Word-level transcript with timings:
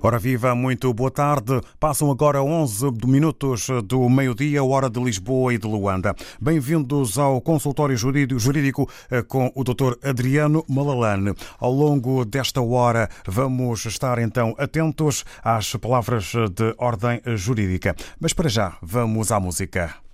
Ora 0.00 0.16
viva, 0.16 0.54
muito 0.54 0.94
boa 0.94 1.10
tarde. 1.10 1.60
Passam 1.80 2.08
agora 2.10 2.40
11 2.40 2.86
minutos 3.04 3.66
do 3.84 4.08
meio-dia, 4.08 4.62
hora 4.62 4.88
de 4.88 5.02
Lisboa 5.02 5.52
e 5.52 5.58
de 5.58 5.66
Luanda. 5.66 6.14
Bem-vindos 6.40 7.18
ao 7.18 7.40
consultório 7.40 7.96
jurídico 7.96 8.88
eh, 9.10 9.22
com 9.22 9.50
o 9.56 9.64
Dr. 9.64 9.94
Adriano 10.02 10.64
Malalane. 10.68 11.34
Ao 11.58 11.72
longo 11.72 12.24
desta 12.24 12.62
hora 12.62 13.08
vamos 13.26 13.86
estar 13.86 14.20
então 14.20 14.54
atentos 14.56 15.24
às 15.42 15.74
palavras 15.74 16.32
de 16.32 16.74
ordem 16.78 17.20
jurídica. 17.34 17.96
Mas 18.20 18.32
para 18.32 18.48
já, 18.48 18.76
vamos 18.80 19.32
à 19.32 19.40
música. 19.40 20.07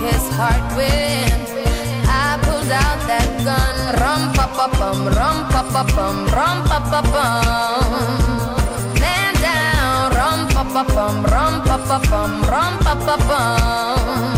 His 0.00 0.24
heart 0.36 0.64
with 0.76 1.48
rum 3.96 4.32
pa 4.36 4.46
pa 4.56 4.66
bum 4.78 4.98
rum 5.16 5.38
pa 5.50 5.62
pa 5.72 5.82
bum 5.94 6.16
rum 6.36 6.56
pa 6.68 6.78
pa 6.90 7.00
bum 7.12 7.94
man 9.00 9.34
down. 9.42 10.10
Rum 10.18 10.40
pa 10.54 10.62
pa 10.74 10.82
bum 10.94 11.14
rum 11.32 11.54
pa 11.66 11.76
pa 11.88 11.98
bum 12.10 12.32
rum 12.50 12.72
pa 12.84 12.94
pa 13.06 13.16
bum 13.28 14.37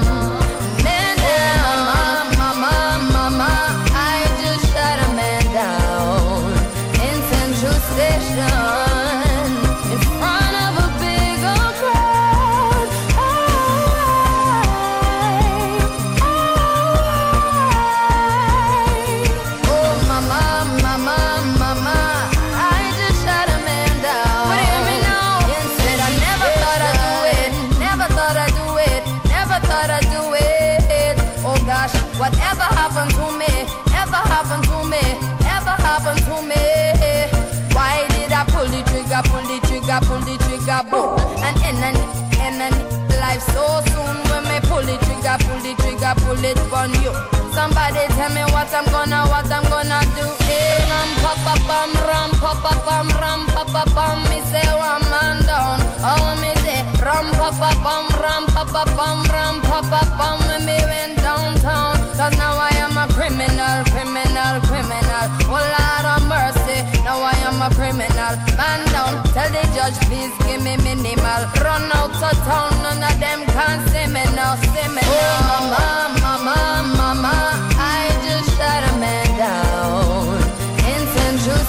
Pa 51.51 51.57
pa 51.67 51.67
pam, 51.67 51.91
ram 52.07 52.31
pa 52.39 52.53
pa 52.63 52.73
pam, 52.85 53.07
ram 53.19 53.45
pa 53.47 53.63
pa 53.65 53.83
pam. 53.95 54.23
Me 54.29 54.39
say 54.51 54.67
one 54.71 55.03
man 55.11 55.43
down. 55.45 55.79
Oh 55.99 56.35
me 56.41 56.53
say 56.63 56.79
ram 57.03 57.27
pa 57.35 57.51
pa 57.51 57.71
pam, 57.83 58.05
ram 58.21 58.45
pa 58.47 58.63
pa 58.63 58.83
pam, 58.95 59.23
ram 59.33 59.61
pa 59.61 59.81
pa. 59.81 60.01
When 60.47 60.65
me 60.65 60.77
went 60.85 61.17
downtown, 61.19 61.97
cause 62.15 62.37
now 62.37 62.55
I 62.55 62.71
am 62.85 62.95
a 62.97 63.07
criminal, 63.11 63.83
criminal, 63.91 64.55
criminal. 64.69 65.25
Oh 65.51 65.59
Lord 65.59 66.05
of 66.13 66.23
mercy, 66.29 66.79
now 67.03 67.19
I 67.19 67.35
am 67.47 67.61
a 67.61 67.69
criminal. 67.75 68.33
Man 68.55 68.81
down, 68.93 69.23
tell 69.33 69.49
the 69.51 69.63
judge 69.75 69.97
please 70.07 70.31
give 70.45 70.63
me 70.63 70.77
minimal. 70.77 71.41
Run 71.63 71.91
out 71.91 72.15
of 72.15 72.37
town, 72.47 72.71
none 72.83 73.03
of 73.03 73.15
them 73.19 73.45
can 73.51 73.77
see 73.89 74.07
me 74.07 74.23
now, 74.35 74.55
see 74.55 74.87
me 74.95 75.03
now. 75.03 75.51
Oh 75.51 75.67
mama, 75.71 75.83
mama, 76.21 76.57
mama, 76.95 77.35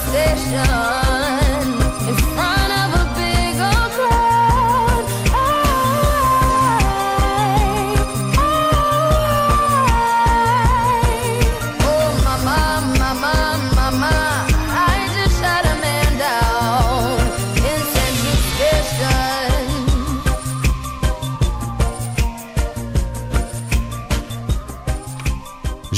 Station. 0.09 1.02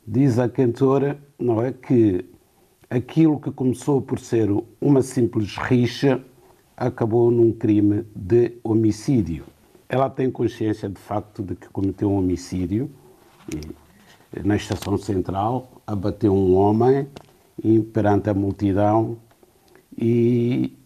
Diz 0.05 0.40
a 0.40 0.49
cantora, 0.49 1.23
não 1.38 1.62
é, 1.62 1.73
que 1.73 2.25
aquilo 2.90 3.38
que 3.38 3.52
começou 3.52 4.02
por 4.02 4.19
ser 4.19 4.50
uma 4.81 5.02
simples 5.02 5.56
rixa 5.56 6.20
acabou 6.76 7.31
num 7.31 7.52
crime 7.52 8.05
de 8.12 8.58
homicídio. 8.64 9.44
Ela 9.88 10.11
tem 10.11 10.32
consciência 10.32 10.88
de 10.88 10.99
facto 10.99 11.44
de 11.44 11.55
que 11.55 11.69
cometeu 11.69 12.11
um 12.11 12.19
homicídio 12.19 12.90
na 14.43 14.56
estação 14.56 14.96
central 14.96 15.71
abateu 15.87 16.34
um 16.34 16.55
homem 16.55 17.06
perante 17.93 18.31
a 18.31 18.34
multidão 18.34 19.17
e 19.96 20.76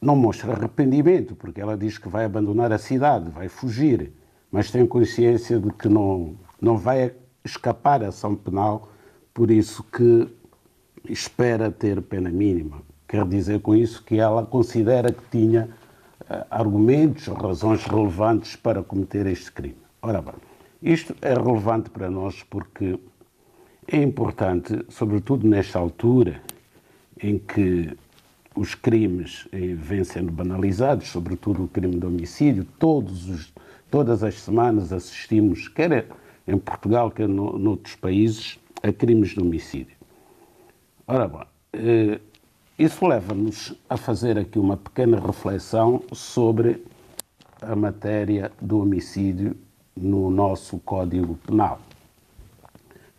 não 0.00 0.16
mostra 0.16 0.52
arrependimento, 0.52 1.34
porque 1.34 1.60
ela 1.60 1.76
diz 1.76 1.98
que 1.98 2.08
vai 2.08 2.24
abandonar 2.24 2.72
a 2.72 2.78
cidade, 2.78 3.30
vai 3.30 3.48
fugir, 3.48 4.12
mas 4.50 4.70
tem 4.70 4.86
consciência 4.86 5.58
de 5.58 5.70
que 5.72 5.88
não, 5.88 6.36
não 6.60 6.76
vai 6.76 7.12
escapar 7.44 8.02
à 8.02 8.08
ação 8.08 8.34
penal, 8.34 8.90
por 9.32 9.50
isso 9.50 9.82
que 9.84 10.28
espera 11.08 11.70
ter 11.70 12.00
pena 12.02 12.30
mínima. 12.30 12.82
Quer 13.08 13.26
dizer 13.26 13.60
com 13.60 13.74
isso 13.74 14.02
que 14.02 14.18
ela 14.18 14.44
considera 14.44 15.12
que 15.12 15.22
tinha 15.30 15.68
uh, 16.22 16.44
argumentos, 16.50 17.26
razões 17.26 17.84
relevantes 17.84 18.56
para 18.56 18.82
cometer 18.82 19.26
este 19.26 19.52
crime. 19.52 19.76
Ora 20.00 20.20
bem, 20.20 20.34
isto 20.82 21.14
é 21.20 21.34
relevante 21.34 21.90
para 21.90 22.10
nós 22.10 22.42
porque 22.42 22.98
é 23.86 24.02
importante, 24.02 24.84
sobretudo 24.88 25.46
nesta 25.46 25.78
altura 25.78 26.40
em 27.20 27.38
que 27.38 27.96
os 28.54 28.74
crimes 28.74 29.48
eh, 29.52 29.74
vêm 29.74 30.04
sendo 30.04 30.30
banalizados, 30.30 31.08
sobretudo 31.08 31.64
o 31.64 31.68
crime 31.68 31.98
de 31.98 32.06
homicídio, 32.06 32.66
os, 33.28 33.52
todas 33.90 34.22
as 34.22 34.40
semanas 34.40 34.92
assistimos, 34.92 35.68
quer 35.68 36.06
em 36.46 36.58
Portugal, 36.58 37.10
quer 37.10 37.28
no, 37.28 37.58
noutros 37.58 37.96
países, 37.96 38.58
a 38.82 38.92
crimes 38.92 39.30
de 39.30 39.40
homicídio. 39.40 39.96
Ora 41.06 41.26
bem, 41.26 41.46
eh, 41.72 42.20
isso 42.78 43.06
leva-nos 43.06 43.74
a 43.88 43.96
fazer 43.96 44.38
aqui 44.38 44.58
uma 44.58 44.76
pequena 44.76 45.18
reflexão 45.18 46.02
sobre 46.12 46.84
a 47.60 47.74
matéria 47.74 48.50
do 48.60 48.80
homicídio 48.80 49.56
no 49.96 50.30
nosso 50.30 50.78
Código 50.80 51.38
Penal. 51.46 51.80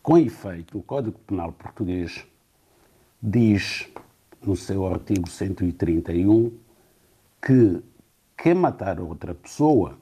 Com 0.06 0.20
efeito, 0.20 0.78
o 0.78 0.84
Código 0.84 1.18
Penal 1.26 1.52
Português 1.52 2.28
diz, 3.20 3.88
no 4.40 4.56
seu 4.56 4.86
artigo 4.86 5.28
131, 5.28 6.52
que 7.42 7.82
quem 8.38 8.54
matar 8.54 9.00
outra 9.00 9.34
pessoa 9.34 9.98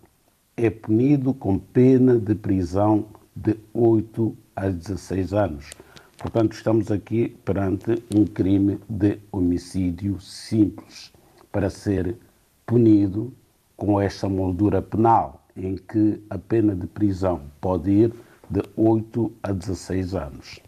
é 0.58 0.70
punido 0.70 1.34
com 1.34 1.58
pena 1.58 2.20
de 2.20 2.36
prisão 2.36 3.06
de 3.34 3.56
8 3.74 4.36
a 4.54 4.68
16 4.68 5.34
anos. 5.34 5.70
Portanto, 6.18 6.52
estamos 6.52 6.92
aqui 6.92 7.30
perante 7.46 8.04
um 8.14 8.26
crime 8.26 8.82
de 8.90 9.20
homicídio 9.32 10.20
simples, 10.20 11.14
para 11.50 11.70
ser 11.70 12.18
punido 12.66 13.34
com 13.78 14.02
esta 14.02 14.28
moldura 14.28 14.82
penal, 14.82 15.48
em 15.56 15.78
que 15.78 16.22
a 16.30 16.38
pena 16.38 16.76
de 16.76 16.88
prisão 16.88 17.44
pode 17.62 17.90
ir 17.90 18.14
de 18.54 18.62
8 18.78 19.32
a 19.42 19.52
16 19.52 20.14
anos. 20.14 20.60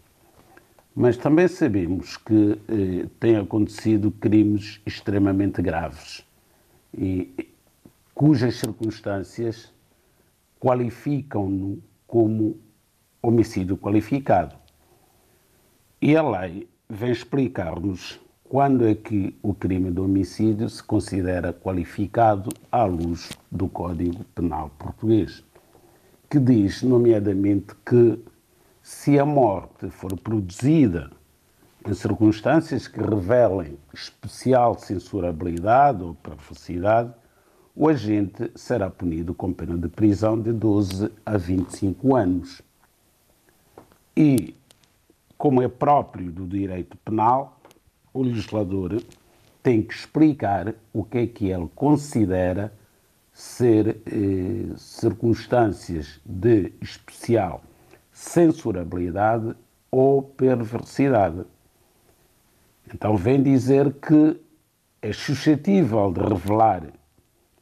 Mas 0.92 1.16
também 1.16 1.46
sabemos 1.46 2.16
que 2.16 2.58
eh, 2.68 3.06
têm 3.20 3.36
acontecido 3.36 4.10
crimes 4.10 4.80
extremamente 4.84 5.62
graves 5.62 6.24
e 6.92 7.48
cujas 8.12 8.56
circunstâncias 8.56 9.72
qualificam-no 10.58 11.80
como 12.08 12.56
homicídio 13.22 13.76
qualificado. 13.76 14.56
E 16.02 16.16
a 16.16 16.22
lei 16.28 16.68
vem 16.88 17.12
explicar-nos 17.12 18.18
quando 18.42 18.84
é 18.84 18.96
que 18.96 19.36
o 19.42 19.54
crime 19.54 19.92
de 19.92 20.00
homicídio 20.00 20.68
se 20.68 20.82
considera 20.82 21.52
qualificado 21.52 22.50
à 22.72 22.84
luz 22.84 23.30
do 23.50 23.68
Código 23.68 24.24
Penal 24.34 24.70
Português 24.76 25.45
que 26.28 26.38
diz, 26.38 26.82
nomeadamente, 26.82 27.74
que 27.84 28.18
se 28.82 29.18
a 29.18 29.24
morte 29.24 29.90
for 29.90 30.16
produzida 30.18 31.10
em 31.88 31.94
circunstâncias 31.94 32.88
que 32.88 33.00
revelem 33.00 33.78
especial 33.94 34.78
censurabilidade 34.78 36.02
ou 36.02 36.14
perversidade, 36.14 37.12
o 37.74 37.88
agente 37.88 38.50
será 38.54 38.90
punido 38.90 39.34
com 39.34 39.52
pena 39.52 39.76
de 39.76 39.88
prisão 39.88 40.40
de 40.40 40.52
12 40.52 41.10
a 41.24 41.36
25 41.36 42.16
anos. 42.16 42.62
E, 44.16 44.54
como 45.36 45.62
é 45.62 45.68
próprio 45.68 46.32
do 46.32 46.46
direito 46.46 46.96
penal, 46.98 47.60
o 48.12 48.22
legislador 48.22 49.02
tem 49.62 49.82
que 49.82 49.94
explicar 49.94 50.74
o 50.92 51.04
que 51.04 51.18
é 51.18 51.26
que 51.26 51.50
ele 51.50 51.68
considera 51.74 52.72
ser 53.36 54.00
eh, 54.06 54.74
circunstâncias 54.78 56.18
de 56.24 56.72
especial 56.80 57.62
censurabilidade 58.10 59.54
ou 59.90 60.22
perversidade. 60.22 61.44
Então 62.94 63.14
vem 63.14 63.42
dizer 63.42 63.92
que 63.92 64.40
é 65.02 65.12
suscetível 65.12 66.10
de 66.10 66.20
revelar 66.20 66.84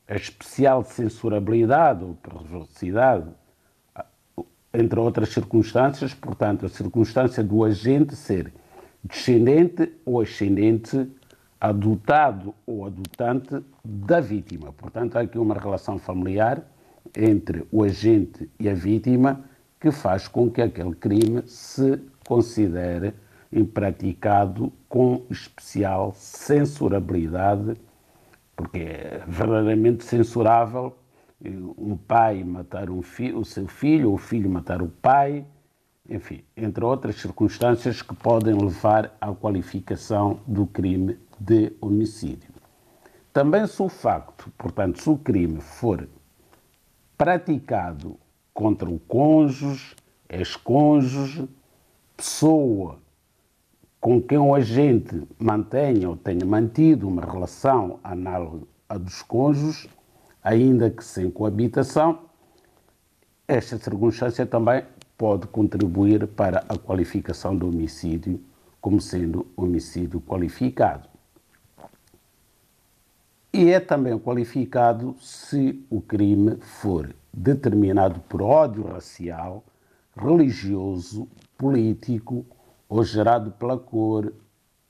a 0.06 0.14
especial 0.14 0.84
censurabilidade 0.84 2.04
ou 2.04 2.14
perversidade, 2.14 3.30
entre 4.72 5.00
outras 5.00 5.30
circunstâncias, 5.30 6.14
portanto, 6.14 6.66
a 6.66 6.68
circunstância 6.68 7.42
do 7.42 7.64
agente 7.64 8.14
ser 8.14 8.54
descendente 9.02 9.92
ou 10.04 10.20
ascendente 10.20 11.10
adotado 11.68 12.54
ou 12.66 12.84
adotante 12.84 13.64
da 13.82 14.20
vítima. 14.20 14.70
Portanto, 14.72 15.16
há 15.16 15.22
aqui 15.22 15.38
uma 15.38 15.54
relação 15.54 15.98
familiar 15.98 16.62
entre 17.16 17.66
o 17.72 17.82
agente 17.82 18.50
e 18.60 18.68
a 18.68 18.74
vítima 18.74 19.40
que 19.80 19.90
faz 19.90 20.28
com 20.28 20.50
que 20.50 20.60
aquele 20.60 20.94
crime 20.94 21.42
se 21.46 21.98
considere 22.26 23.14
impraticado 23.50 24.70
com 24.88 25.22
especial 25.30 26.12
censurabilidade, 26.14 27.74
porque 28.54 28.80
é 28.80 29.22
verdadeiramente 29.26 30.04
censurável 30.04 30.94
um 31.78 31.96
pai 31.96 32.44
matar 32.44 32.90
um 32.90 33.00
o 33.00 33.44
seu 33.44 33.66
filho, 33.66 34.08
ou 34.08 34.14
o 34.14 34.18
filho 34.18 34.50
matar 34.50 34.82
o 34.82 34.88
pai, 34.88 35.46
enfim, 36.08 36.42
entre 36.54 36.84
outras 36.84 37.16
circunstâncias 37.16 38.02
que 38.02 38.14
podem 38.14 38.54
levar 38.54 39.16
à 39.18 39.32
qualificação 39.32 40.40
do 40.46 40.66
crime 40.66 41.18
de 41.38 41.72
homicídio. 41.80 42.50
Também 43.32 43.66
se 43.66 43.82
o 43.82 43.88
facto, 43.88 44.52
portanto, 44.56 45.00
se 45.00 45.10
o 45.10 45.16
crime 45.16 45.60
for 45.60 46.08
praticado 47.18 48.16
contra 48.52 48.88
o 48.88 48.98
cônjuge, 48.98 49.96
ex-cônjuge, 50.28 51.48
pessoa 52.16 52.98
com 54.00 54.20
quem 54.20 54.38
o 54.38 54.54
agente 54.54 55.26
mantenha 55.38 56.10
ou 56.10 56.16
tenha 56.16 56.44
mantido 56.44 57.08
uma 57.08 57.22
relação 57.22 57.98
análoga 58.04 58.66
à 58.88 58.98
dos 58.98 59.22
cônjuges, 59.22 59.88
ainda 60.42 60.90
que 60.90 61.02
sem 61.02 61.30
coabitação, 61.30 62.18
esta 63.48 63.78
circunstância 63.78 64.44
também 64.44 64.84
pode 65.16 65.46
contribuir 65.46 66.26
para 66.26 66.64
a 66.68 66.76
qualificação 66.76 67.56
do 67.56 67.68
homicídio 67.68 68.40
como 68.80 69.00
sendo 69.00 69.46
homicídio 69.56 70.20
qualificado. 70.20 71.08
E 73.56 73.70
é 73.70 73.78
também 73.78 74.18
qualificado 74.18 75.14
se 75.20 75.80
o 75.88 76.00
crime 76.00 76.56
for 76.56 77.14
determinado 77.32 78.18
por 78.28 78.42
ódio 78.42 78.82
racial, 78.82 79.62
religioso, 80.16 81.28
político 81.56 82.44
ou 82.88 83.04
gerado 83.04 83.52
pela 83.52 83.78
cor, 83.78 84.32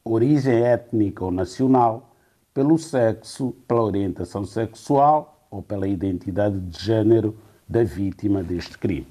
origem 0.02 0.62
étnica 0.62 1.26
ou 1.26 1.30
nacional, 1.30 2.16
pelo 2.54 2.78
sexo, 2.78 3.54
pela 3.68 3.83
orientação 3.83 4.47
sexual 4.47 5.47
ou 5.50 5.61
pela 5.61 5.87
identidade 5.87 6.59
de 6.59 6.83
género 6.83 7.37
da 7.68 7.85
vítima 7.85 8.42
deste 8.42 8.78
crime. 8.78 9.06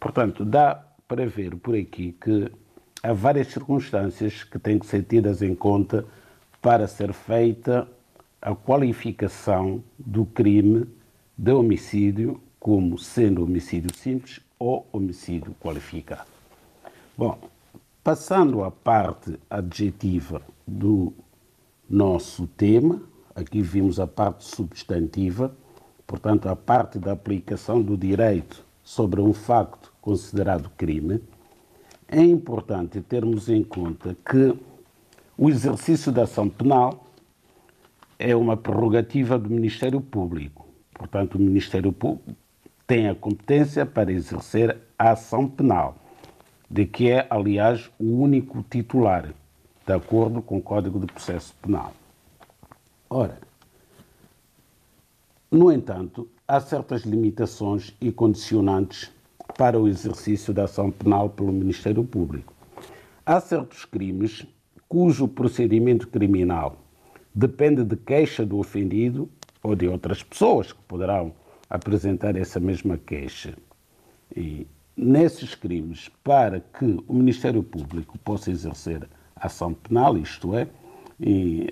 Portanto, 0.00 0.44
dá 0.44 0.74
para 1.06 1.24
ver 1.24 1.54
por 1.54 1.76
aqui 1.76 2.16
que 2.20 2.50
há 3.00 3.12
várias 3.12 3.46
circunstâncias 3.46 4.42
que 4.42 4.58
têm 4.58 4.76
que 4.76 4.86
ser 4.86 5.04
tidas 5.04 5.40
em 5.40 5.54
conta 5.54 6.04
para 6.60 6.88
ser 6.88 7.12
feita 7.12 7.86
a 8.40 8.54
qualificação 8.54 9.82
do 9.98 10.24
crime 10.24 10.86
de 11.36 11.52
homicídio 11.52 12.40
como 12.58 12.98
sendo 12.98 13.44
homicídio 13.44 13.94
simples 13.94 14.40
ou 14.58 14.86
homicídio 14.92 15.54
qualificado. 15.60 16.28
Bom, 17.16 17.38
passando 18.02 18.62
à 18.62 18.70
parte 18.70 19.38
adjetiva 19.48 20.42
do 20.66 21.12
nosso 21.88 22.46
tema, 22.46 23.02
aqui 23.34 23.62
vimos 23.62 23.98
a 23.98 24.06
parte 24.06 24.44
substantiva, 24.44 25.54
portanto, 26.06 26.48
a 26.48 26.56
parte 26.56 26.98
da 26.98 27.12
aplicação 27.12 27.82
do 27.82 27.96
direito 27.96 28.64
sobre 28.82 29.20
um 29.20 29.32
facto 29.32 29.92
considerado 30.00 30.70
crime, 30.70 31.20
é 32.06 32.22
importante 32.22 33.00
termos 33.00 33.48
em 33.48 33.62
conta 33.62 34.16
que 34.24 34.56
o 35.36 35.50
exercício 35.50 36.10
da 36.10 36.22
ação 36.22 36.48
penal 36.48 37.07
é 38.18 38.34
uma 38.34 38.56
prerrogativa 38.56 39.38
do 39.38 39.48
Ministério 39.48 40.00
Público. 40.00 40.66
Portanto, 40.92 41.36
o 41.36 41.38
Ministério 41.38 41.92
Público 41.92 42.34
tem 42.86 43.08
a 43.08 43.14
competência 43.14 43.86
para 43.86 44.10
exercer 44.10 44.76
a 44.98 45.12
ação 45.12 45.46
penal, 45.46 45.96
de 46.68 46.84
que 46.86 47.10
é, 47.10 47.26
aliás, 47.30 47.88
o 47.98 48.20
único 48.20 48.64
titular, 48.68 49.32
de 49.86 49.92
acordo 49.92 50.42
com 50.42 50.58
o 50.58 50.62
Código 50.62 50.98
de 50.98 51.06
Processo 51.06 51.54
Penal. 51.62 51.92
Ora, 53.08 53.38
no 55.50 55.70
entanto, 55.70 56.28
há 56.46 56.60
certas 56.60 57.02
limitações 57.02 57.94
e 58.00 58.10
condicionantes 58.10 59.10
para 59.56 59.78
o 59.78 59.88
exercício 59.88 60.52
da 60.52 60.64
ação 60.64 60.90
penal 60.90 61.30
pelo 61.30 61.52
Ministério 61.52 62.04
Público. 62.04 62.52
Há 63.24 63.40
certos 63.40 63.84
crimes 63.84 64.46
cujo 64.88 65.28
procedimento 65.28 66.08
criminal 66.08 66.76
depende 67.34 67.84
de 67.84 67.96
queixa 67.96 68.44
do 68.44 68.58
ofendido 68.58 69.28
ou 69.62 69.74
de 69.74 69.88
outras 69.88 70.22
pessoas 70.22 70.72
que 70.72 70.82
poderão 70.82 71.32
apresentar 71.68 72.36
essa 72.36 72.58
mesma 72.58 72.96
queixa. 72.96 73.54
E 74.34 74.66
nesses 74.96 75.54
crimes, 75.54 76.10
para 76.24 76.60
que 76.60 77.02
o 77.06 77.14
Ministério 77.14 77.62
Público 77.62 78.18
possa 78.18 78.50
exercer 78.50 79.08
ação 79.36 79.72
penal, 79.72 80.16
isto 80.16 80.56
é, 80.56 80.68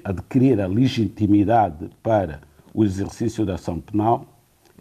adquirir 0.05 0.61
a 0.61 0.67
legitimidade 0.67 1.91
para 2.03 2.41
o 2.75 2.85
exercício 2.85 3.45
da 3.47 3.55
ação 3.55 3.81
penal, 3.81 4.27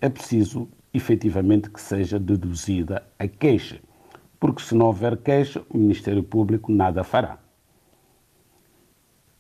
é 0.02 0.10
preciso 0.10 0.68
efetivamente 0.94 1.70
que 1.70 1.82
seja 1.82 2.20
deduzida 2.20 3.04
a 3.18 3.28
queixa, 3.28 3.80
porque 4.40 4.62
se 4.62 4.76
não 4.76 4.88
houver 4.88 5.18
queixa, 5.18 5.62
o 5.70 5.78
Ministério 5.78 6.24
Público 6.24 6.72
nada 6.72 7.04
fará. 7.04 7.40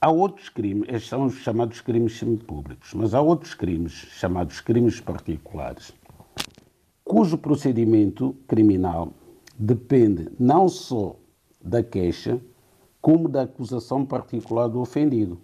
Há 0.05 0.11
outros 0.11 0.49
crimes, 0.49 0.87
estes 0.87 1.09
são 1.09 1.25
os 1.25 1.33
chamados 1.37 1.81
crimes 1.81 2.19
semipúblicos, 2.19 2.93
mas 2.93 3.15
há 3.15 3.21
outros 3.21 3.55
crimes, 3.55 3.91
chamados 3.91 4.61
crimes 4.61 5.01
particulares, 5.01 5.95
cujo 7.03 7.39
procedimento 7.39 8.35
criminal 8.47 9.11
depende 9.57 10.29
não 10.39 10.69
só 10.69 11.15
da 11.59 11.81
queixa, 11.81 12.39
como 13.01 13.27
da 13.27 13.41
acusação 13.41 14.05
particular 14.05 14.67
do 14.67 14.79
ofendido. 14.79 15.39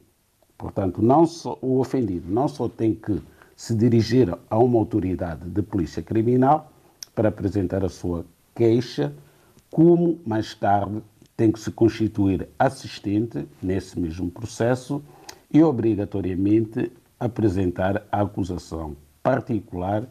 Portanto, 0.56 1.02
não 1.02 1.26
só, 1.26 1.58
o 1.60 1.80
ofendido 1.80 2.32
não 2.32 2.48
só 2.48 2.70
tem 2.70 2.94
que 2.94 3.20
se 3.56 3.74
dirigir 3.74 4.32
a 4.48 4.60
uma 4.60 4.78
autoridade 4.78 5.50
de 5.50 5.64
polícia 5.64 6.04
criminal 6.04 6.72
para 7.16 7.30
apresentar 7.30 7.84
a 7.84 7.90
sua 7.90 8.28
queixa, 8.54 9.12
como 9.72 10.20
mais 10.24 10.54
tarde 10.54 11.02
tem 11.42 11.52
que 11.52 11.60
se 11.60 11.72
constituir 11.72 12.48
assistente 12.60 13.48
nesse 13.64 14.00
mesmo 14.00 14.30
processo 14.30 15.04
e 15.52 15.64
obrigatoriamente 15.64 16.92
apresentar 17.20 18.06
a 18.12 18.22
acusação 18.22 18.96
particular 19.24 20.08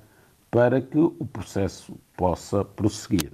para 0.51 0.81
que 0.81 0.99
o 0.99 1.25
processo 1.33 1.95
possa 2.17 2.65
prosseguir. 2.65 3.31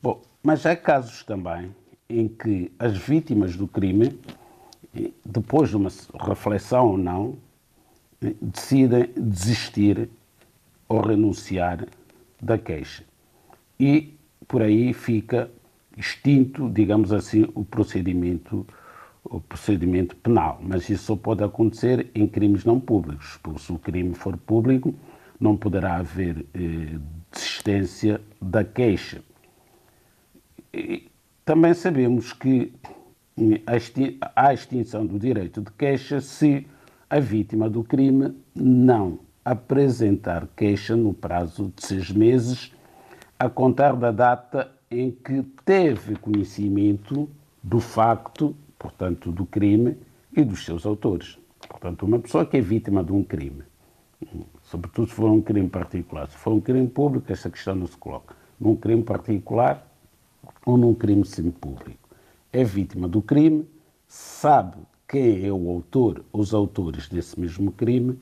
Bom, 0.00 0.22
mas 0.44 0.64
há 0.64 0.76
casos 0.76 1.24
também 1.24 1.74
em 2.08 2.28
que 2.28 2.70
as 2.78 2.96
vítimas 2.96 3.56
do 3.56 3.66
crime, 3.66 4.16
depois 5.24 5.70
de 5.70 5.76
uma 5.76 5.90
reflexão 6.20 6.86
ou 6.86 6.96
não, 6.96 7.36
decidem 8.40 9.10
desistir 9.16 10.08
ou 10.88 11.00
renunciar 11.00 11.84
da 12.40 12.56
queixa. 12.56 13.02
E 13.80 14.14
por 14.46 14.62
aí 14.62 14.92
fica 14.92 15.50
extinto, 15.98 16.70
digamos 16.70 17.12
assim, 17.12 17.48
o 17.54 17.64
procedimento, 17.64 18.66
o 19.24 19.40
procedimento 19.40 20.14
penal. 20.16 20.60
Mas 20.62 20.88
isso 20.88 21.04
só 21.04 21.16
pode 21.16 21.42
acontecer 21.42 22.10
em 22.14 22.26
crimes 22.26 22.64
não 22.64 22.78
públicos. 22.78 23.38
Porque 23.42 23.60
se 23.60 23.72
o 23.72 23.78
crime 23.78 24.14
for 24.14 24.36
público, 24.36 24.94
não 25.40 25.56
poderá 25.56 25.96
haver 25.96 26.46
eh, 26.54 26.98
desistência 27.32 28.20
da 28.40 28.64
queixa. 28.64 29.22
E 30.72 31.08
também 31.44 31.74
sabemos 31.74 32.32
que 32.32 32.72
há 34.34 34.52
extinção 34.52 35.06
do 35.06 35.18
direito 35.18 35.60
de 35.60 35.70
queixa 35.72 36.20
se 36.20 36.66
a 37.08 37.18
vítima 37.20 37.70
do 37.70 37.82
crime 37.82 38.34
não 38.54 39.20
apresentar 39.44 40.46
queixa 40.54 40.94
no 40.94 41.14
prazo 41.14 41.72
de 41.74 41.86
seis 41.86 42.10
meses, 42.10 42.72
a 43.38 43.48
contar 43.48 43.96
da 43.96 44.10
data 44.10 44.70
em 44.90 45.10
que 45.10 45.42
teve 45.64 46.16
conhecimento 46.16 47.28
do 47.62 47.80
facto, 47.80 48.54
portanto, 48.78 49.30
do 49.30 49.44
crime 49.44 49.96
e 50.34 50.42
dos 50.42 50.64
seus 50.64 50.86
autores. 50.86 51.38
Portanto, 51.68 52.04
uma 52.04 52.18
pessoa 52.18 52.46
que 52.46 52.56
é 52.56 52.60
vítima 52.60 53.04
de 53.04 53.12
um 53.12 53.22
crime, 53.22 53.62
sobretudo 54.62 55.08
se 55.08 55.14
for 55.14 55.30
um 55.30 55.42
crime 55.42 55.68
particular, 55.68 56.28
se 56.28 56.36
for 56.36 56.52
um 56.52 56.60
crime 56.60 56.88
público, 56.88 57.30
essa 57.30 57.50
questão 57.50 57.74
não 57.74 57.86
se 57.86 57.96
coloca. 57.96 58.34
Num 58.58 58.74
crime 58.74 59.02
particular 59.02 59.86
ou 60.64 60.76
num 60.76 60.94
crime 60.94 61.24
semipúblico. 61.24 62.08
É 62.52 62.64
vítima 62.64 63.06
do 63.06 63.20
crime, 63.20 63.66
sabe 64.06 64.76
quem 65.06 65.44
é 65.44 65.52
o 65.52 65.68
autor, 65.70 66.24
os 66.32 66.54
autores 66.54 67.08
desse 67.08 67.38
mesmo 67.38 67.70
crime 67.72 68.18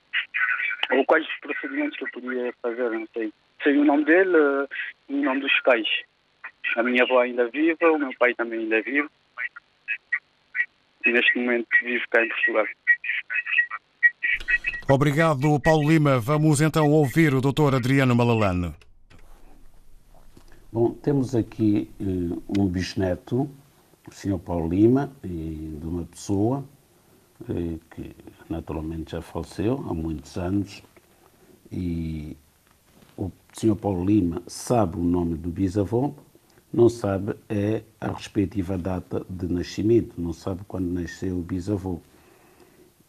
Ou 0.90 1.04
quais 1.04 1.26
procedimentos 1.40 1.96
que 1.96 2.04
eu 2.04 2.10
podia 2.10 2.52
fazer, 2.62 2.90
não 2.90 3.06
sei. 3.14 3.32
Sei 3.62 3.76
o 3.76 3.84
nome 3.84 4.04
dele 4.04 4.36
uh, 4.36 4.68
e 5.08 5.14
o 5.14 5.22
nome 5.22 5.40
dos 5.40 5.60
pais. 5.60 5.88
A 6.76 6.82
minha 6.82 7.04
avó 7.04 7.20
ainda 7.20 7.42
é 7.42 7.50
viva, 7.50 7.92
o 7.92 7.98
meu 7.98 8.12
pai 8.18 8.34
também 8.34 8.60
ainda 8.60 8.78
é 8.78 8.82
vivo. 8.82 9.10
E 11.06 11.12
neste 11.12 11.38
momento 11.38 11.68
vivo 11.82 12.04
cá 12.10 12.24
em 12.24 12.28
Portugal. 12.28 12.66
Obrigado, 14.92 15.61
Paulo 15.61 15.88
Lima. 15.88 16.18
Vamos 16.18 16.61
então 16.61 16.90
ouvir 16.90 17.32
o 17.32 17.40
Dr. 17.40 17.76
Adriano 17.76 18.12
Malalane. 18.12 18.75
Bom, 20.73 20.90
temos 20.90 21.32
aqui 21.37 21.88
uh, 22.00 22.42
um 22.59 22.66
bisneto, 22.66 23.49
o 24.09 24.12
Sr. 24.12 24.40
Paulo 24.40 24.68
Lima, 24.68 25.12
de 25.23 25.87
uma 25.87 26.02
pessoa 26.02 26.64
uh, 27.42 27.80
que 27.94 28.16
naturalmente 28.49 29.12
já 29.12 29.23
faleceu 29.23 29.75
há 29.88 29.94
muitos 29.94 30.37
anos, 30.37 30.82
e 31.70 32.37
o 33.16 33.30
Sr. 33.52 33.76
Paulo 33.76 34.04
Lima 34.04 34.42
sabe 34.49 34.97
o 34.97 35.04
nome 35.04 35.37
do 35.37 35.50
bisavô, 35.50 36.14
não 36.73 36.88
sabe 36.88 37.37
é 37.49 37.85
a 38.00 38.09
respectiva 38.09 38.76
data 38.76 39.25
de 39.30 39.47
nascimento, 39.47 40.20
não 40.20 40.32
sabe 40.32 40.62
quando 40.66 40.87
nasceu 40.87 41.38
o 41.38 41.42
bisavô 41.42 42.00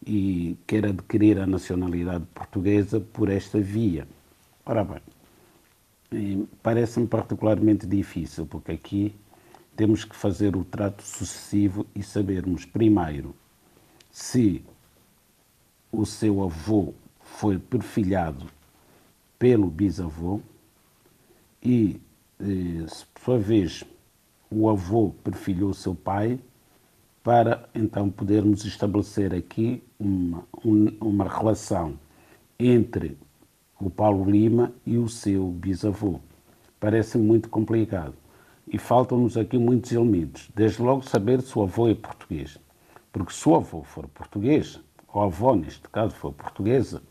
e 0.06 0.56
quer 0.66 0.86
adquirir 0.86 1.38
a 1.38 1.46
nacionalidade 1.46 2.24
portuguesa 2.34 3.00
por 3.00 3.28
esta 3.28 3.60
via. 3.60 4.06
Ora 4.64 4.84
bem, 4.84 6.48
parece-me 6.62 7.06
particularmente 7.06 7.86
difícil, 7.86 8.46
porque 8.46 8.72
aqui 8.72 9.14
temos 9.76 10.04
que 10.04 10.14
fazer 10.14 10.56
o 10.56 10.64
trato 10.64 11.02
sucessivo 11.02 11.86
e 11.94 12.02
sabermos, 12.02 12.64
primeiro, 12.64 13.34
se 14.10 14.64
o 15.90 16.04
seu 16.04 16.42
avô 16.42 16.94
foi 17.20 17.58
perfilhado 17.58 18.46
pelo 19.38 19.68
bisavô 19.68 20.40
e, 21.62 22.00
eh, 22.40 22.86
por 23.14 23.22
sua 23.22 23.38
vez 23.38 23.84
o 24.50 24.68
avô 24.68 25.10
perfilhou 25.24 25.72
seu 25.72 25.94
pai, 25.94 26.38
para 27.22 27.68
então 27.74 28.10
podermos 28.10 28.64
estabelecer 28.64 29.32
aqui 29.32 29.82
uma, 29.98 30.44
uma 31.00 31.28
relação 31.28 31.98
entre 32.58 33.16
o 33.80 33.88
Paulo 33.88 34.28
Lima 34.28 34.72
e 34.84 34.98
o 34.98 35.08
seu 35.08 35.48
bisavô. 35.48 36.20
Parece 36.80 37.18
muito 37.18 37.48
complicado. 37.48 38.14
E 38.66 38.78
faltam-nos 38.78 39.36
aqui 39.36 39.58
muitos 39.58 39.92
elementos. 39.92 40.48
Desde 40.54 40.82
logo 40.82 41.02
saber 41.02 41.42
se 41.42 41.56
o 41.58 41.62
avô 41.62 41.88
é 41.88 41.94
português. 41.94 42.58
Porque 43.12 43.32
se 43.32 43.48
o 43.48 43.54
avô 43.54 43.82
for 43.82 44.08
português, 44.08 44.80
ou 45.12 45.22
a 45.22 45.26
avó 45.26 45.54
neste 45.54 45.88
caso 45.88 46.14
for 46.14 46.32
portuguesa, 46.32 47.02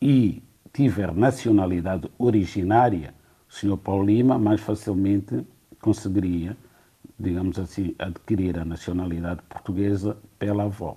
e 0.00 0.42
tiver 0.72 1.14
nacionalidade 1.14 2.10
originária, 2.18 3.14
o 3.48 3.54
senhor 3.54 3.76
Paulo 3.78 4.04
Lima 4.04 4.38
mais 4.38 4.60
facilmente 4.60 5.46
conseguiria 5.80 6.56
digamos 7.18 7.58
assim, 7.58 7.94
adquirir 7.98 8.58
a 8.58 8.64
nacionalidade 8.64 9.42
portuguesa 9.48 10.16
pela 10.38 10.64
avó. 10.64 10.96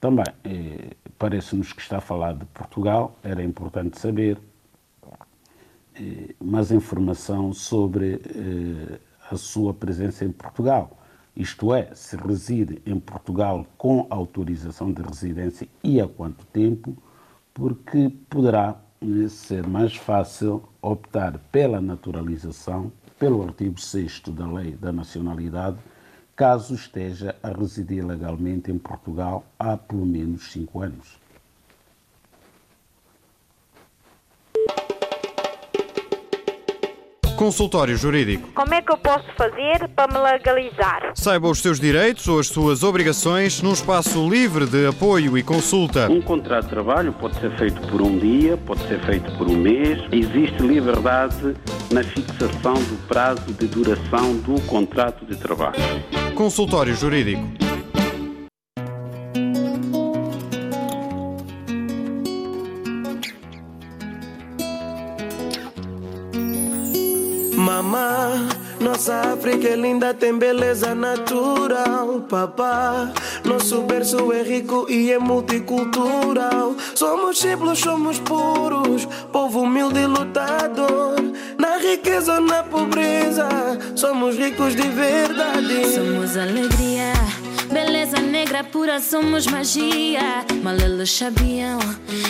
Também, 0.00 0.26
eh, 0.44 0.90
parece-nos 1.18 1.72
que 1.72 1.80
está 1.80 1.98
a 1.98 2.00
falar 2.00 2.34
de 2.34 2.44
Portugal, 2.46 3.18
era 3.22 3.42
importante 3.42 3.98
saber 3.98 4.38
eh, 5.98 6.34
mais 6.38 6.70
informação 6.70 7.52
sobre 7.52 8.20
eh, 8.26 8.98
a 9.30 9.36
sua 9.36 9.72
presença 9.72 10.24
em 10.24 10.30
Portugal. 10.30 10.96
Isto 11.34 11.74
é, 11.74 11.94
se 11.94 12.16
reside 12.16 12.80
em 12.86 12.98
Portugal 12.98 13.66
com 13.76 14.06
autorização 14.08 14.92
de 14.92 15.02
residência 15.02 15.68
e 15.82 16.00
há 16.00 16.08
quanto 16.08 16.46
tempo, 16.46 16.96
porque 17.54 18.10
poderá 18.28 18.76
eh, 19.00 19.28
ser 19.28 19.66
mais 19.66 19.96
fácil 19.96 20.62
optar 20.82 21.38
pela 21.50 21.80
naturalização 21.80 22.92
pelo 23.18 23.42
artigo 23.42 23.80
6 23.80 24.22
da 24.28 24.46
Lei 24.46 24.72
da 24.72 24.92
Nacionalidade, 24.92 25.78
caso 26.34 26.74
esteja 26.74 27.34
a 27.42 27.48
residir 27.48 28.04
legalmente 28.04 28.70
em 28.70 28.78
Portugal 28.78 29.44
há 29.58 29.76
pelo 29.76 30.04
menos 30.04 30.52
cinco 30.52 30.82
anos. 30.82 31.18
Consultório 37.36 37.96
Jurídico. 37.96 38.48
Como 38.54 38.72
é 38.72 38.80
que 38.80 38.90
eu 38.90 38.96
posso 38.96 39.26
fazer 39.36 39.86
para 39.94 40.12
me 40.12 40.18
legalizar? 40.18 41.12
Saiba 41.14 41.48
os 41.48 41.60
seus 41.60 41.78
direitos 41.78 42.26
ou 42.26 42.38
as 42.38 42.48
suas 42.48 42.82
obrigações 42.82 43.60
num 43.60 43.72
espaço 43.72 44.28
livre 44.28 44.66
de 44.66 44.86
apoio 44.86 45.36
e 45.36 45.42
consulta. 45.42 46.10
Um 46.10 46.22
contrato 46.22 46.64
de 46.64 46.70
trabalho 46.70 47.12
pode 47.12 47.38
ser 47.38 47.50
feito 47.56 47.80
por 47.88 48.00
um 48.00 48.18
dia, 48.18 48.56
pode 48.56 48.80
ser 48.88 48.98
feito 49.00 49.30
por 49.36 49.48
um 49.48 49.56
mês. 49.56 50.02
Existe 50.10 50.62
liberdade 50.62 51.54
na 51.90 52.02
fixação 52.02 52.74
do 52.74 53.06
prazo 53.06 53.52
de 53.52 53.66
duração 53.66 54.34
do 54.38 54.60
contrato 54.62 55.24
de 55.26 55.36
trabalho. 55.36 55.76
Consultório 56.34 56.94
Jurídico. 56.94 57.65
Nossa 68.96 69.34
África 69.34 69.68
é 69.68 69.76
linda, 69.76 70.14
tem 70.14 70.38
beleza 70.38 70.94
natural. 70.94 72.18
Papá, 72.30 73.12
nosso 73.44 73.82
berço 73.82 74.32
é 74.32 74.42
rico 74.42 74.86
e 74.88 75.12
é 75.12 75.18
multicultural. 75.18 76.74
Somos 76.94 77.38
simples, 77.38 77.78
somos 77.78 78.18
puros, 78.20 79.06
povo 79.30 79.64
humilde 79.64 80.00
e 80.00 80.06
lutador. 80.06 81.14
Na 81.58 81.76
riqueza 81.76 82.36
ou 82.36 82.40
na 82.40 82.62
pobreza, 82.62 83.46
somos 83.94 84.34
ricos 84.34 84.74
de 84.74 84.88
verdade. 84.88 85.94
Somos 85.94 86.34
alegria. 86.34 87.12
Beleza 87.70 88.18
negra 88.18 88.64
pura, 88.64 88.98
somos 88.98 89.46
magia. 89.46 90.42
Mal 90.62 90.74
eles 90.76 91.12
sabiam. 91.12 91.80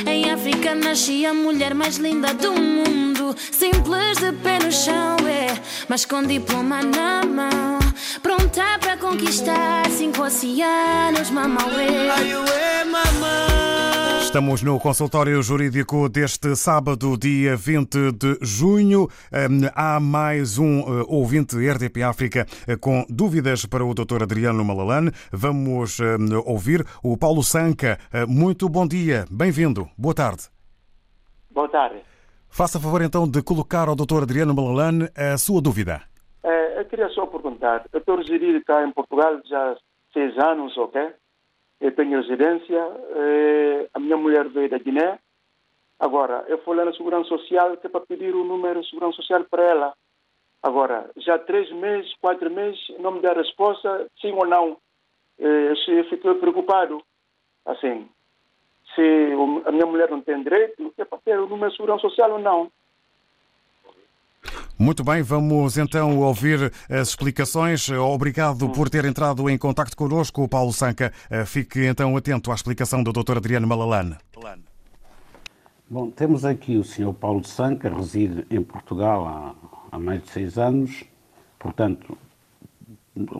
Em 0.04 0.32
África 0.32 0.74
nascia 0.74 1.30
a 1.30 1.34
mulher 1.34 1.74
mais 1.74 1.96
linda 1.98 2.34
do 2.34 2.50
mundo. 2.50 3.05
Simples 3.34 4.18
de 4.18 4.32
pé 4.32 4.58
no 4.58 4.70
chão, 4.70 5.16
é. 5.26 5.60
Mas 5.88 6.04
com 6.04 6.22
diploma 6.22 6.82
na 6.82 7.24
mão. 7.24 7.78
Pronta 8.22 8.78
para 8.78 8.96
conquistar 8.96 9.88
cinco 9.90 10.22
oceanos, 10.22 11.30
mamauê. 11.30 12.08
Ai, 12.10 12.84
mamãe. 12.84 13.56
Estamos 14.36 14.62
no 14.62 14.78
consultório 14.78 15.40
jurídico 15.42 16.10
deste 16.10 16.54
sábado, 16.56 17.16
dia 17.16 17.56
20 17.56 18.12
de 18.12 18.38
junho. 18.42 19.08
Há 19.74 19.98
mais 19.98 20.58
um 20.58 20.80
eh, 20.80 21.04
ouvinte 21.08 21.56
RDP 21.56 22.02
África 22.02 22.44
eh, 22.66 22.76
com 22.76 23.06
dúvidas 23.08 23.64
para 23.64 23.84
o 23.84 23.94
Dr. 23.94 24.24
Adriano 24.24 24.62
Malalane. 24.62 25.10
Vamos 25.32 25.98
ouvir 26.44 26.84
o 27.02 27.16
Paulo 27.16 27.42
Sanca. 27.42 27.98
Eh, 28.12 28.26
muito 28.26 28.68
bom 28.68 28.86
dia, 28.86 29.24
bem-vindo, 29.30 29.88
boa 29.96 30.14
tarde. 30.14 30.50
Boa 31.50 31.68
tarde. 31.70 32.02
Faça 32.56 32.80
favor 32.80 33.02
então 33.02 33.28
de 33.28 33.42
colocar 33.42 33.86
ao 33.86 33.94
Dr. 33.94 34.22
Adriano 34.22 34.54
Malalane 34.54 35.10
a 35.14 35.36
sua 35.36 35.60
dúvida. 35.60 36.00
É, 36.42 36.80
eu 36.80 36.86
queria 36.86 37.10
só 37.10 37.26
perguntar. 37.26 37.84
Eu 37.92 37.98
estou 37.98 38.16
residindo 38.16 38.64
cá 38.64 38.82
em 38.82 38.90
Portugal 38.92 39.38
já 39.44 39.72
há 39.72 39.76
seis 40.10 40.38
anos, 40.38 40.74
ok? 40.78 41.12
Eu 41.82 41.94
tenho 41.94 42.18
residência. 42.18 42.78
É, 43.14 43.90
a 43.92 44.00
minha 44.00 44.16
mulher 44.16 44.48
veio 44.48 44.70
da 44.70 44.78
Guiné. 44.78 45.18
Agora, 46.00 46.46
eu 46.48 46.56
fui 46.64 46.74
lá 46.74 46.86
na 46.86 46.94
Segurança 46.94 47.28
Social 47.28 47.76
que 47.76 47.88
é 47.88 47.90
para 47.90 48.06
pedir 48.06 48.34
o 48.34 48.42
número 48.42 48.80
de 48.80 48.88
Segurança 48.88 49.16
Social 49.16 49.44
para 49.50 49.62
ela. 49.62 49.94
Agora, 50.62 51.10
já 51.18 51.38
três 51.38 51.70
meses, 51.72 52.10
quatro 52.22 52.50
meses, 52.50 52.80
não 52.98 53.12
me 53.12 53.20
dá 53.20 53.34
resposta, 53.34 54.06
sim 54.18 54.32
ou 54.32 54.46
não. 54.46 54.78
É, 55.38 55.72
eu 55.88 56.04
fiquei 56.08 56.32
preocupado. 56.36 57.02
Assim, 57.66 58.08
se 58.94 59.32
a 59.66 59.72
minha 59.72 59.86
mulher 59.86 60.10
não 60.10 60.20
tem 60.20 60.42
direito, 60.42 60.92
é 60.96 61.04
para 61.04 61.18
ter 61.18 61.38
de 61.38 61.76
segurança 61.76 62.02
social 62.02 62.32
ou 62.32 62.38
não. 62.38 62.70
Muito 64.78 65.02
bem, 65.02 65.22
vamos 65.22 65.78
então 65.78 66.20
ouvir 66.20 66.70
as 66.90 67.08
explicações. 67.08 67.88
Obrigado 67.90 68.68
por 68.68 68.90
ter 68.90 69.04
entrado 69.04 69.48
em 69.48 69.56
contato 69.56 69.96
connosco, 69.96 70.46
Paulo 70.48 70.72
Sanca. 70.72 71.12
Fique 71.46 71.84
então 71.86 72.16
atento 72.16 72.52
à 72.52 72.54
explicação 72.54 73.02
do 73.02 73.12
Dr. 73.12 73.38
Adriano 73.38 73.66
Malalane. 73.66 74.16
Bom, 75.88 76.10
temos 76.10 76.44
aqui 76.44 76.76
o 76.76 76.84
Sr. 76.84 77.14
Paulo 77.14 77.44
Sanca, 77.44 77.88
reside 77.88 78.44
em 78.50 78.62
Portugal 78.62 79.26
há, 79.26 79.54
há 79.92 79.98
mais 79.98 80.22
de 80.22 80.30
seis 80.30 80.58
anos, 80.58 81.04
portanto, 81.58 82.18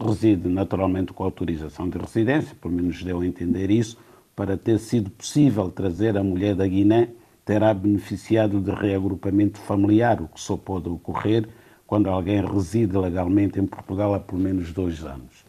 reside 0.06 0.48
naturalmente 0.48 1.12
com 1.12 1.24
autorização 1.24 1.88
de 1.88 1.98
residência, 1.98 2.56
pelo 2.60 2.72
menos 2.72 3.02
deu 3.02 3.20
a 3.20 3.26
entender 3.26 3.70
isso, 3.70 3.98
para 4.36 4.58
ter 4.58 4.78
sido 4.78 5.10
possível 5.10 5.70
trazer 5.70 6.16
a 6.18 6.22
mulher 6.22 6.54
da 6.54 6.66
Guiné, 6.66 7.08
terá 7.42 7.72
beneficiado 7.72 8.60
de 8.60 8.70
reagrupamento 8.70 9.58
familiar, 9.58 10.20
o 10.20 10.28
que 10.28 10.38
só 10.38 10.58
pode 10.58 10.90
ocorrer 10.90 11.48
quando 11.86 12.10
alguém 12.10 12.44
reside 12.44 12.98
legalmente 12.98 13.58
em 13.58 13.66
Portugal 13.66 14.12
há 14.14 14.20
pelo 14.20 14.42
menos 14.42 14.72
dois 14.74 15.02
anos. 15.02 15.46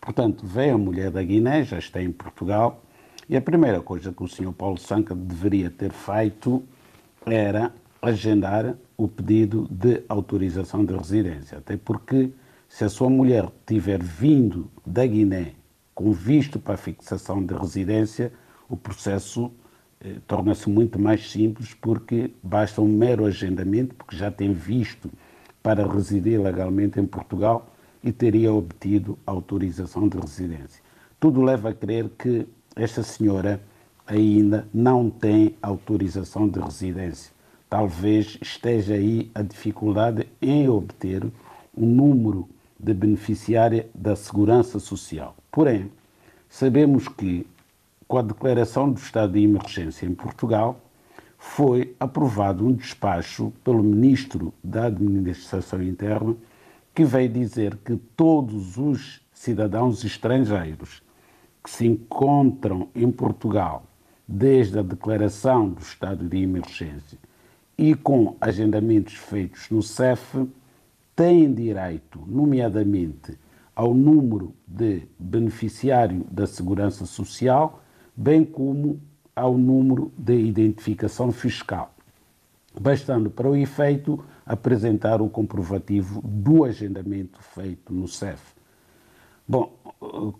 Portanto, 0.00 0.46
veio 0.46 0.76
a 0.76 0.78
mulher 0.78 1.10
da 1.10 1.22
Guiné, 1.22 1.64
já 1.64 1.78
está 1.78 2.00
em 2.00 2.12
Portugal, 2.12 2.84
e 3.28 3.36
a 3.36 3.40
primeira 3.40 3.80
coisa 3.80 4.12
que 4.12 4.22
o 4.22 4.28
Sr. 4.28 4.52
Paulo 4.52 4.78
Sanca 4.78 5.14
deveria 5.14 5.68
ter 5.68 5.90
feito 5.90 6.62
era 7.26 7.72
agendar 8.00 8.76
o 8.96 9.08
pedido 9.08 9.66
de 9.68 10.02
autorização 10.08 10.84
de 10.84 10.94
residência, 10.94 11.58
até 11.58 11.76
porque 11.76 12.30
se 12.68 12.84
a 12.84 12.88
sua 12.88 13.10
mulher 13.10 13.48
tiver 13.66 14.00
vindo 14.00 14.70
da 14.86 15.04
Guiné 15.04 15.54
com 15.98 16.12
visto 16.12 16.60
para 16.60 16.74
a 16.74 16.76
fixação 16.76 17.44
de 17.44 17.52
residência, 17.52 18.32
o 18.68 18.76
processo 18.76 19.50
eh, 20.00 20.18
torna-se 20.28 20.70
muito 20.70 20.96
mais 20.96 21.28
simples 21.28 21.74
porque 21.74 22.30
basta 22.40 22.80
um 22.80 22.86
mero 22.86 23.26
agendamento, 23.26 23.96
porque 23.96 24.14
já 24.14 24.30
tem 24.30 24.52
visto 24.52 25.10
para 25.60 25.84
residir 25.92 26.40
legalmente 26.40 27.00
em 27.00 27.04
Portugal 27.04 27.74
e 28.00 28.12
teria 28.12 28.52
obtido 28.52 29.18
autorização 29.26 30.08
de 30.08 30.16
residência. 30.16 30.80
Tudo 31.18 31.42
leva 31.42 31.70
a 31.70 31.74
crer 31.74 32.08
que 32.16 32.46
esta 32.76 33.02
senhora 33.02 33.60
ainda 34.06 34.68
não 34.72 35.10
tem 35.10 35.56
autorização 35.60 36.48
de 36.48 36.60
residência. 36.60 37.32
Talvez 37.68 38.38
esteja 38.40 38.94
aí 38.94 39.32
a 39.34 39.42
dificuldade 39.42 40.28
em 40.40 40.68
obter 40.68 41.24
o 41.74 41.84
número 41.84 42.48
de 42.78 42.94
beneficiária 42.94 43.90
da 43.92 44.14
Segurança 44.14 44.78
Social. 44.78 45.34
Porém, 45.50 45.90
sabemos 46.48 47.08
que, 47.08 47.46
com 48.06 48.18
a 48.18 48.22
declaração 48.22 48.90
do 48.90 48.98
estado 48.98 49.32
de 49.32 49.42
emergência 49.42 50.06
em 50.06 50.14
Portugal, 50.14 50.80
foi 51.38 51.94
aprovado 52.00 52.66
um 52.66 52.72
despacho 52.72 53.52
pelo 53.62 53.82
Ministro 53.82 54.52
da 54.62 54.86
Administração 54.86 55.82
Interna 55.82 56.36
que 56.94 57.04
veio 57.04 57.28
dizer 57.28 57.76
que 57.76 57.96
todos 58.16 58.76
os 58.76 59.20
cidadãos 59.32 60.02
estrangeiros 60.04 61.00
que 61.62 61.70
se 61.70 61.86
encontram 61.86 62.88
em 62.94 63.10
Portugal 63.10 63.84
desde 64.26 64.78
a 64.80 64.82
declaração 64.82 65.70
do 65.70 65.80
estado 65.80 66.28
de 66.28 66.38
emergência 66.38 67.16
e 67.78 67.94
com 67.94 68.36
agendamentos 68.40 69.14
feitos 69.14 69.70
no 69.70 69.80
CEF 69.80 70.48
têm 71.14 71.54
direito, 71.54 72.20
nomeadamente, 72.26 73.38
ao 73.78 73.94
número 73.94 74.52
de 74.66 75.02
beneficiário 75.16 76.26
da 76.32 76.48
Segurança 76.48 77.06
Social, 77.06 77.80
bem 78.16 78.44
como 78.44 79.00
ao 79.36 79.56
número 79.56 80.10
de 80.18 80.34
identificação 80.36 81.30
fiscal, 81.30 81.94
bastando 82.80 83.30
para 83.30 83.48
o 83.48 83.54
efeito 83.54 84.18
apresentar 84.44 85.22
o 85.22 85.30
comprovativo 85.30 86.20
do 86.24 86.64
agendamento 86.64 87.40
feito 87.40 87.94
no 87.94 88.08
CEF. 88.08 88.42
Bom, 89.46 89.72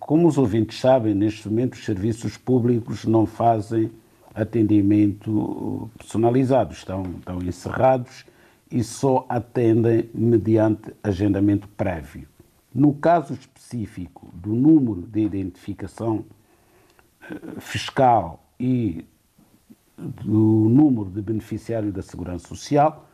como 0.01 0.27
os 0.27 0.37
ouvintes 0.37 0.81
sabem, 0.81 1.14
neste 1.14 1.48
momento 1.48 1.74
os 1.74 1.85
serviços 1.85 2.37
públicos 2.37 3.05
não 3.05 3.24
fazem 3.24 3.92
atendimento 4.35 5.88
personalizado, 5.96 6.72
estão, 6.72 7.05
estão 7.20 7.38
encerrados 7.40 8.24
e 8.68 8.83
só 8.83 9.24
atendem 9.29 10.11
mediante 10.12 10.92
agendamento 11.05 11.68
prévio. 11.68 12.27
No 12.74 12.94
caso 12.94 13.33
específico 13.33 14.31
do 14.35 14.54
número 14.54 15.02
de 15.02 15.20
identificação 15.20 16.24
eh, 17.22 17.61
fiscal 17.61 18.44
e 18.61 19.04
do 19.96 20.68
número 20.68 21.11
de 21.11 21.20
beneficiário 21.20 21.90
da 21.90 22.02
Segurança 22.02 22.46
Social, 22.46 23.09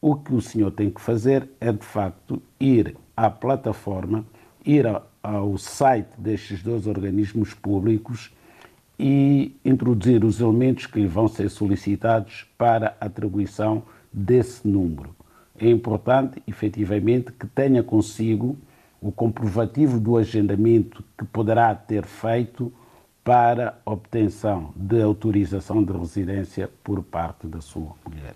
o 0.00 0.16
que 0.16 0.34
o 0.34 0.40
senhor 0.40 0.70
tem 0.72 0.90
que 0.90 1.00
fazer 1.00 1.48
é, 1.60 1.72
de 1.72 1.84
facto, 1.84 2.42
ir 2.60 2.96
à 3.16 3.30
plataforma, 3.30 4.24
ir 4.64 4.84
ao 5.22 5.58
site 5.58 6.10
destes 6.18 6.62
dois 6.62 6.86
organismos 6.86 7.54
públicos 7.54 8.32
e 8.98 9.56
introduzir 9.64 10.24
os 10.24 10.40
elementos 10.40 10.86
que 10.86 11.00
lhe 11.00 11.06
vão 11.06 11.28
ser 11.28 11.48
solicitados 11.48 12.46
para 12.56 12.96
atribuição 13.00 13.82
desse 14.12 14.66
número. 14.66 15.14
É 15.58 15.68
importante, 15.68 16.42
efetivamente, 16.46 17.32
que 17.32 17.46
tenha 17.46 17.82
consigo 17.82 18.56
o 19.00 19.12
comprovativo 19.12 20.00
do 20.00 20.16
agendamento 20.16 21.04
que 21.16 21.24
poderá 21.24 21.74
ter 21.74 22.04
feito 22.04 22.72
para 23.22 23.78
obtenção 23.84 24.72
de 24.74 25.02
autorização 25.02 25.84
de 25.84 25.92
residência 25.92 26.70
por 26.82 27.02
parte 27.02 27.46
da 27.46 27.60
sua 27.60 27.94
mulher. 28.06 28.34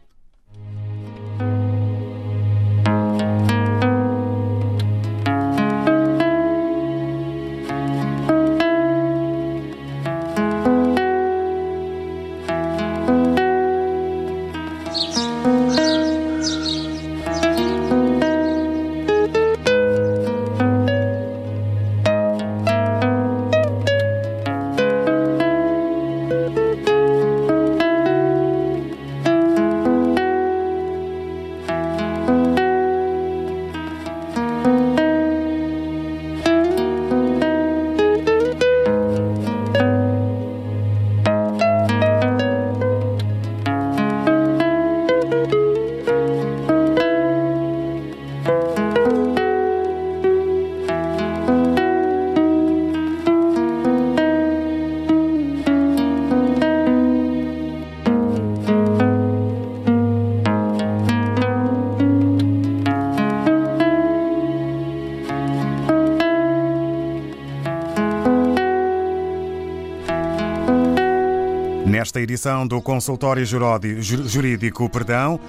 Nesta 72.13 72.21
edição 72.21 72.67
do 72.67 72.79
Consultório 72.81 73.43
Jurídico. 73.43 74.87
Perdão. 74.87 75.39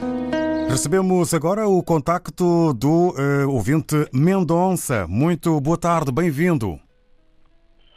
Recebemos 0.71 1.35
agora 1.35 1.69
o 1.69 1.83
contacto 1.83 2.73
do 2.73 3.11
uh, 3.11 3.51
ouvinte 3.51 4.09
Mendonça. 4.15 5.07
Muito 5.07 5.61
boa 5.61 5.77
tarde, 5.77 6.11
bem-vindo. 6.11 6.81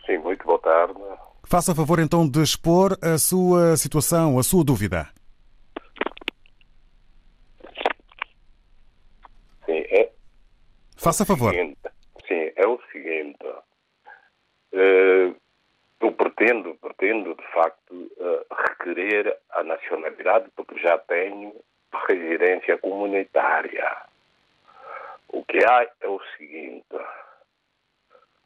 Sim, 0.06 0.18
muito 0.18 0.46
boa 0.46 0.60
tarde. 0.60 1.00
Faça 1.46 1.74
favor 1.74 2.00
então 2.00 2.28
de 2.28 2.42
expor 2.42 2.98
a 3.02 3.18
sua 3.18 3.78
situação, 3.78 4.38
a 4.38 4.44
sua 4.44 4.66
dúvida. 4.66 5.08
Sim, 9.66 9.80
é. 9.92 10.12
Faça 10.98 11.26
favor. 11.26 11.54
Seguinte, 11.54 11.78
sim, 12.28 12.52
é 12.56 12.68
o 12.68 12.78
seguinte. 12.92 13.46
Uh, 14.74 15.47
eu 16.00 16.12
pretendo, 16.12 16.76
pretendo 16.76 17.34
de 17.36 17.48
facto 17.52 17.94
uh, 17.94 18.46
requerer 18.52 19.38
a 19.52 19.64
nacionalidade 19.64 20.50
porque 20.56 20.78
já 20.80 20.98
tenho 21.00 21.56
residência 22.08 22.78
comunitária. 22.78 23.98
O 25.30 25.44
que 25.44 25.58
há 25.66 25.90
é 26.02 26.08
o 26.08 26.22
seguinte, 26.38 26.86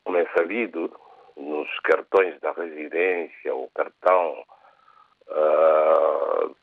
como 0.03 0.17
é 0.17 0.25
sabido, 0.35 0.95
nos 1.35 1.69
cartões 1.81 2.39
da 2.39 2.51
residência, 2.51 3.53
o 3.55 3.69
cartão, 3.75 4.45
uh, 5.27 6.55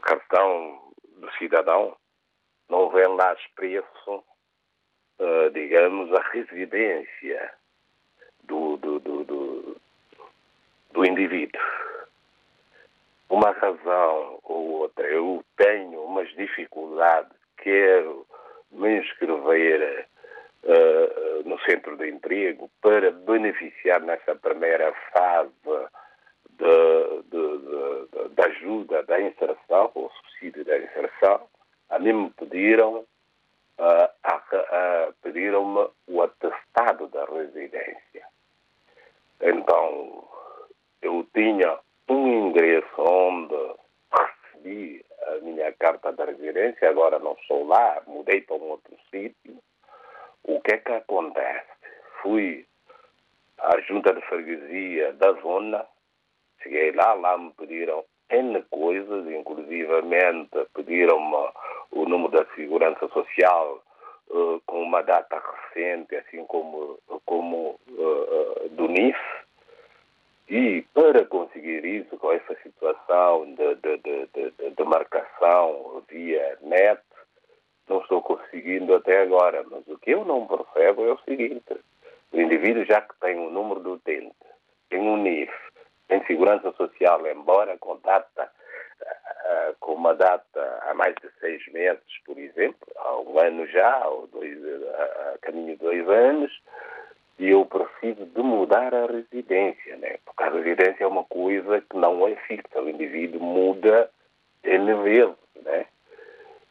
cartão 0.00 0.92
do 1.16 1.30
cidadão, 1.32 1.96
não 2.68 2.90
vem 2.90 3.06
lá 3.06 3.34
expresso, 3.34 4.24
uh, 5.18 5.50
digamos, 5.52 6.12
a 6.14 6.22
residência 6.30 7.52
do, 8.44 8.76
do, 8.78 8.91
do 10.92 11.04
indivíduo. 11.04 11.60
Uma 13.28 13.50
razão 13.52 14.38
ou 14.42 14.80
outra, 14.82 15.06
eu 15.06 15.42
tenho 15.56 16.02
umas 16.02 16.28
dificuldades, 16.34 17.32
quero 17.56 18.26
me 18.70 18.98
inscrever 18.98 20.06
uh, 20.64 21.48
no 21.48 21.58
centro 21.60 21.96
de 21.96 22.10
emprego 22.10 22.70
para 22.80 23.10
beneficiar 23.10 24.00
nessa 24.00 24.34
primeira 24.34 24.92
fase 25.12 25.52
da 28.34 28.44
ajuda 28.46 29.02
da 29.04 29.20
inserção, 29.20 29.90
ou 29.94 30.10
subsídio 30.10 30.64
da 30.64 30.78
inserção, 30.78 31.48
a 31.88 31.98
mim 31.98 32.12
me 32.12 32.30
pediram, 32.30 33.04
uh, 33.78 35.12
pediram-me 35.22 35.88
o 36.06 36.22
atestado 36.22 37.08
da 37.08 37.24
residência. 37.24 38.26
Então, 39.40 40.28
eu 41.02 41.26
tinha 41.34 41.78
um 42.08 42.48
endereço 42.48 42.88
onde 42.98 43.54
recebi 44.12 45.04
a 45.26 45.34
minha 45.42 45.72
carta 45.72 46.12
de 46.12 46.24
residência, 46.24 46.88
agora 46.88 47.18
não 47.18 47.32
estou 47.32 47.66
lá, 47.66 48.00
mudei 48.06 48.40
para 48.40 48.56
um 48.56 48.70
outro 48.70 48.96
sítio. 49.10 49.58
O 50.44 50.60
que 50.60 50.74
é 50.74 50.78
que 50.78 50.92
acontece? 50.92 51.66
Fui 52.22 52.66
à 53.58 53.80
junta 53.80 54.12
de 54.14 54.20
freguesia 54.22 55.12
da 55.14 55.32
zona, 55.34 55.86
cheguei 56.62 56.92
lá, 56.92 57.14
lá 57.14 57.38
me 57.38 57.52
pediram 57.52 58.04
N 58.30 58.62
coisas, 58.70 59.26
inclusivamente 59.28 60.66
pediram-me 60.74 61.52
o 61.90 62.06
número 62.06 62.32
da 62.32 62.46
segurança 62.54 63.06
social 63.08 63.82
uh, 64.30 64.60
com 64.66 64.82
uma 64.82 65.02
data 65.02 65.40
recente, 65.40 66.16
assim 66.16 66.44
como, 66.46 66.98
como 67.26 67.78
uh, 67.88 68.68
do 68.70 68.88
NIF, 68.88 69.18
e 70.48 70.82
para 70.92 71.24
conseguir 71.24 71.84
isso, 71.84 72.16
com 72.18 72.32
essa 72.32 72.54
situação 72.62 73.54
de, 73.54 73.74
de, 73.76 73.96
de, 73.98 74.70
de, 74.70 74.84
marcação 74.84 76.02
via 76.08 76.58
net, 76.60 77.00
não 77.88 78.00
estou 78.00 78.20
conseguindo 78.22 78.94
até 78.94 79.22
agora. 79.22 79.64
Mas 79.70 79.86
o 79.86 79.98
que 79.98 80.10
eu 80.10 80.24
não 80.24 80.46
percebo 80.46 81.06
é 81.06 81.12
o 81.12 81.20
seguinte: 81.20 81.80
o 82.32 82.40
indivíduo, 82.40 82.84
já 82.84 83.00
que 83.00 83.14
tem 83.20 83.38
o 83.38 83.48
um 83.48 83.50
número 83.50 83.80
do 83.80 83.92
utente, 83.92 84.34
tem 84.90 85.00
um 85.00 85.16
NIF, 85.16 85.52
tem 86.08 86.24
segurança 86.26 86.72
social, 86.72 87.26
embora 87.26 87.78
com 87.78 87.98
data, 87.98 88.50
uh, 89.00 89.76
com 89.80 89.94
uma 89.94 90.14
data 90.14 90.82
há 90.82 90.94
mais 90.94 91.14
de 91.14 91.30
seis 91.40 91.66
meses, 91.72 92.02
por 92.26 92.38
exemplo, 92.38 92.86
há 92.96 93.20
um 93.20 93.38
ano 93.38 93.66
já, 93.68 94.06
ou 94.08 94.26
dois, 94.26 94.58
a 94.94 95.38
caminho 95.40 95.76
de 95.76 95.82
dois 95.82 96.08
anos, 96.08 96.52
e 97.42 97.50
eu 97.50 97.66
preciso 97.66 98.24
de 98.24 98.40
mudar 98.40 98.94
a 98.94 99.06
residência, 99.06 99.96
né? 99.96 100.16
porque 100.24 100.44
a 100.44 100.50
residência 100.50 101.02
é 101.02 101.06
uma 101.08 101.24
coisa 101.24 101.80
que 101.80 101.96
não 101.96 102.28
é 102.28 102.36
fixa, 102.46 102.80
o 102.80 102.88
indivíduo 102.88 103.42
muda 103.42 104.08
N 104.62 104.94
vezes, 105.02 105.34
né? 105.64 105.86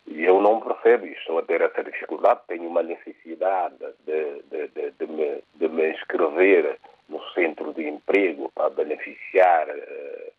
E 0.08 0.24
eu 0.24 0.42
não 0.42 0.62
percebo 0.62 1.08
isto, 1.08 1.20
estou 1.20 1.40
a 1.40 1.42
ter 1.42 1.60
essa 1.60 1.84
dificuldade, 1.84 2.40
tenho 2.48 2.70
uma 2.70 2.84
necessidade 2.84 3.76
de, 4.06 4.42
de, 4.44 4.68
de, 4.70 4.92
de, 4.92 5.08
me, 5.08 5.44
de 5.56 5.68
me 5.68 5.92
inscrever 5.92 6.80
no 7.10 7.22
centro 7.34 7.74
de 7.74 7.90
emprego 7.90 8.50
para 8.56 8.70
beneficiar 8.70 9.68
uh, 9.68 10.32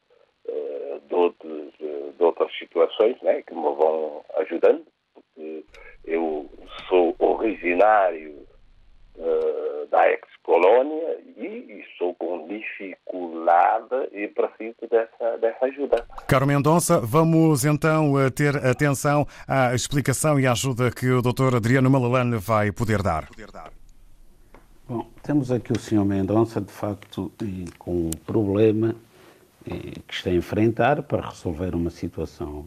uh, 0.48 1.00
de, 1.06 1.14
outros, 1.14 1.74
uh, 1.78 2.12
de 2.16 2.24
outras 2.24 2.56
situações 2.56 3.20
né, 3.20 3.42
que 3.42 3.54
me 3.54 3.60
vão 3.60 4.24
ajudando, 4.38 4.82
porque 5.12 5.62
eu 6.06 6.48
sou 6.88 7.14
originário 7.18 8.31
ex-colônia 10.62 11.18
e, 11.36 11.46
e 11.46 11.84
sou 11.98 12.14
com 12.14 12.46
dificuldade 12.46 14.08
e 14.12 14.28
preciso 14.28 14.76
dessa, 14.88 15.36
dessa 15.38 15.66
ajuda. 15.66 16.06
Caro 16.28 16.46
Mendonça, 16.46 17.00
vamos 17.00 17.64
então 17.64 18.18
eh, 18.20 18.30
ter 18.30 18.56
atenção 18.56 19.26
à 19.46 19.74
explicação 19.74 20.38
e 20.38 20.46
à 20.46 20.52
ajuda 20.52 20.90
que 20.90 21.10
o 21.10 21.20
Dr. 21.20 21.56
Adriano 21.56 21.90
Malalane 21.90 22.36
vai 22.36 22.70
poder 22.70 23.02
dar. 23.02 23.28
Bom, 24.88 25.06
temos 25.22 25.50
aqui 25.50 25.72
o 25.72 25.78
Sr. 25.78 26.04
Mendonça, 26.04 26.60
de 26.60 26.72
facto, 26.72 27.32
com 27.78 28.06
um 28.06 28.10
problema 28.26 28.94
que 29.64 30.14
está 30.14 30.30
a 30.30 30.34
enfrentar 30.34 31.02
para 31.02 31.28
resolver 31.28 31.74
uma 31.74 31.90
situação 31.90 32.66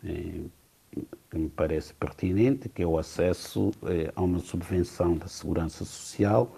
que 0.00 1.38
me 1.38 1.48
parece 1.48 1.92
pertinente, 1.94 2.68
que 2.68 2.82
é 2.82 2.86
o 2.86 2.98
acesso 2.98 3.70
eh, 3.86 4.12
a 4.14 4.22
uma 4.22 4.38
subvenção 4.38 5.16
da 5.16 5.26
Segurança 5.26 5.84
Social, 5.84 6.54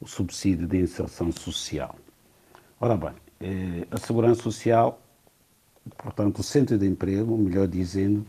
o 0.00 0.06
subsídio 0.06 0.66
de 0.66 0.78
inserção 0.78 1.32
social. 1.32 1.96
Ora 2.80 2.96
bem, 2.96 3.12
eh, 3.40 3.86
a 3.90 3.96
Segurança 3.98 4.42
Social, 4.42 5.00
portanto, 5.96 6.40
o 6.40 6.42
Centro 6.42 6.76
de 6.76 6.86
Emprego, 6.86 7.36
melhor 7.36 7.66
dizendo, 7.66 8.26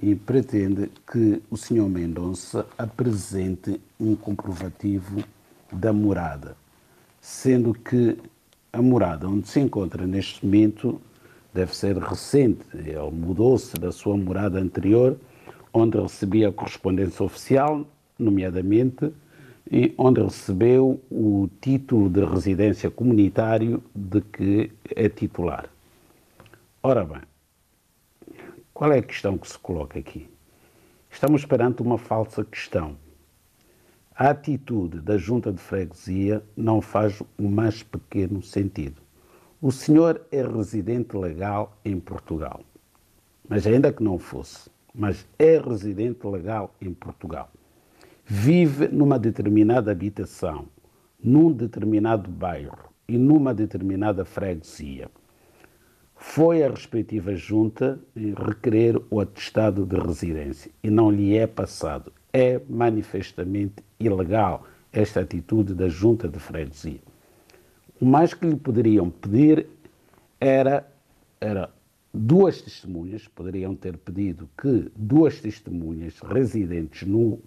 e 0.00 0.14
pretende 0.14 0.90
que 1.10 1.42
o 1.50 1.56
Sr. 1.56 1.88
Mendonça 1.88 2.66
apresente 2.76 3.80
um 4.00 4.16
comprovativo 4.16 5.22
da 5.72 5.92
morada, 5.92 6.56
sendo 7.20 7.72
que 7.74 8.18
a 8.72 8.80
morada 8.80 9.28
onde 9.28 9.48
se 9.48 9.60
encontra 9.60 10.06
neste 10.06 10.44
momento 10.44 11.00
deve 11.52 11.76
ser 11.76 11.96
recente. 11.98 12.64
Ele 12.74 12.98
mudou-se 13.10 13.74
da 13.74 13.92
sua 13.92 14.16
morada 14.16 14.58
anterior, 14.58 15.16
onde 15.72 15.98
recebia 16.00 16.50
correspondência 16.50 17.24
oficial, 17.24 17.86
nomeadamente, 18.18 19.12
e 19.72 19.94
onde 19.96 20.20
recebeu 20.20 21.00
o 21.10 21.48
título 21.62 22.10
de 22.10 22.22
residência 22.22 22.90
comunitário 22.90 23.82
de 23.94 24.20
que 24.20 24.70
é 24.94 25.08
titular. 25.08 25.66
Ora 26.82 27.02
bem, 27.06 27.22
qual 28.74 28.92
é 28.92 28.98
a 28.98 29.02
questão 29.02 29.38
que 29.38 29.48
se 29.48 29.58
coloca 29.58 29.98
aqui? 29.98 30.28
Estamos 31.10 31.46
perante 31.46 31.80
uma 31.80 31.96
falsa 31.96 32.44
questão. 32.44 32.98
A 34.14 34.28
atitude 34.28 35.00
da 35.00 35.16
junta 35.16 35.50
de 35.50 35.58
freguesia 35.58 36.44
não 36.54 36.82
faz 36.82 37.22
o 37.38 37.48
mais 37.48 37.82
pequeno 37.82 38.42
sentido. 38.42 39.00
O 39.58 39.72
senhor 39.72 40.20
é 40.30 40.42
residente 40.46 41.16
legal 41.16 41.78
em 41.82 41.98
Portugal, 41.98 42.60
mas 43.48 43.66
ainda 43.66 43.90
que 43.90 44.02
não 44.02 44.18
fosse, 44.18 44.68
mas 44.94 45.24
é 45.38 45.56
residente 45.56 46.26
legal 46.26 46.74
em 46.78 46.92
Portugal. 46.92 47.50
Vive 48.24 48.88
numa 48.88 49.18
determinada 49.18 49.90
habitação, 49.90 50.66
num 51.22 51.52
determinado 51.52 52.30
bairro 52.30 52.92
e 53.08 53.18
numa 53.18 53.52
determinada 53.52 54.24
freguesia. 54.24 55.10
Foi 56.14 56.62
a 56.62 56.70
respectiva 56.70 57.34
junta 57.34 57.98
requerer 58.14 58.96
o 59.10 59.20
atestado 59.20 59.84
de 59.84 59.96
residência 59.96 60.70
e 60.82 60.88
não 60.88 61.10
lhe 61.10 61.36
é 61.36 61.48
passado. 61.48 62.12
É 62.32 62.60
manifestamente 62.70 63.82
ilegal 63.98 64.66
esta 64.92 65.20
atitude 65.20 65.74
da 65.74 65.88
junta 65.88 66.28
de 66.28 66.38
freguesia. 66.38 67.00
O 68.00 68.04
mais 68.04 68.32
que 68.32 68.46
lhe 68.46 68.56
poderiam 68.56 69.10
pedir 69.10 69.66
era, 70.40 70.88
era 71.40 71.70
duas 72.14 72.62
testemunhas, 72.62 73.26
poderiam 73.26 73.74
ter 73.74 73.96
pedido 73.96 74.48
que 74.56 74.90
duas 74.94 75.40
testemunhas 75.40 76.20
residentes 76.20 77.06
no, 77.06 77.40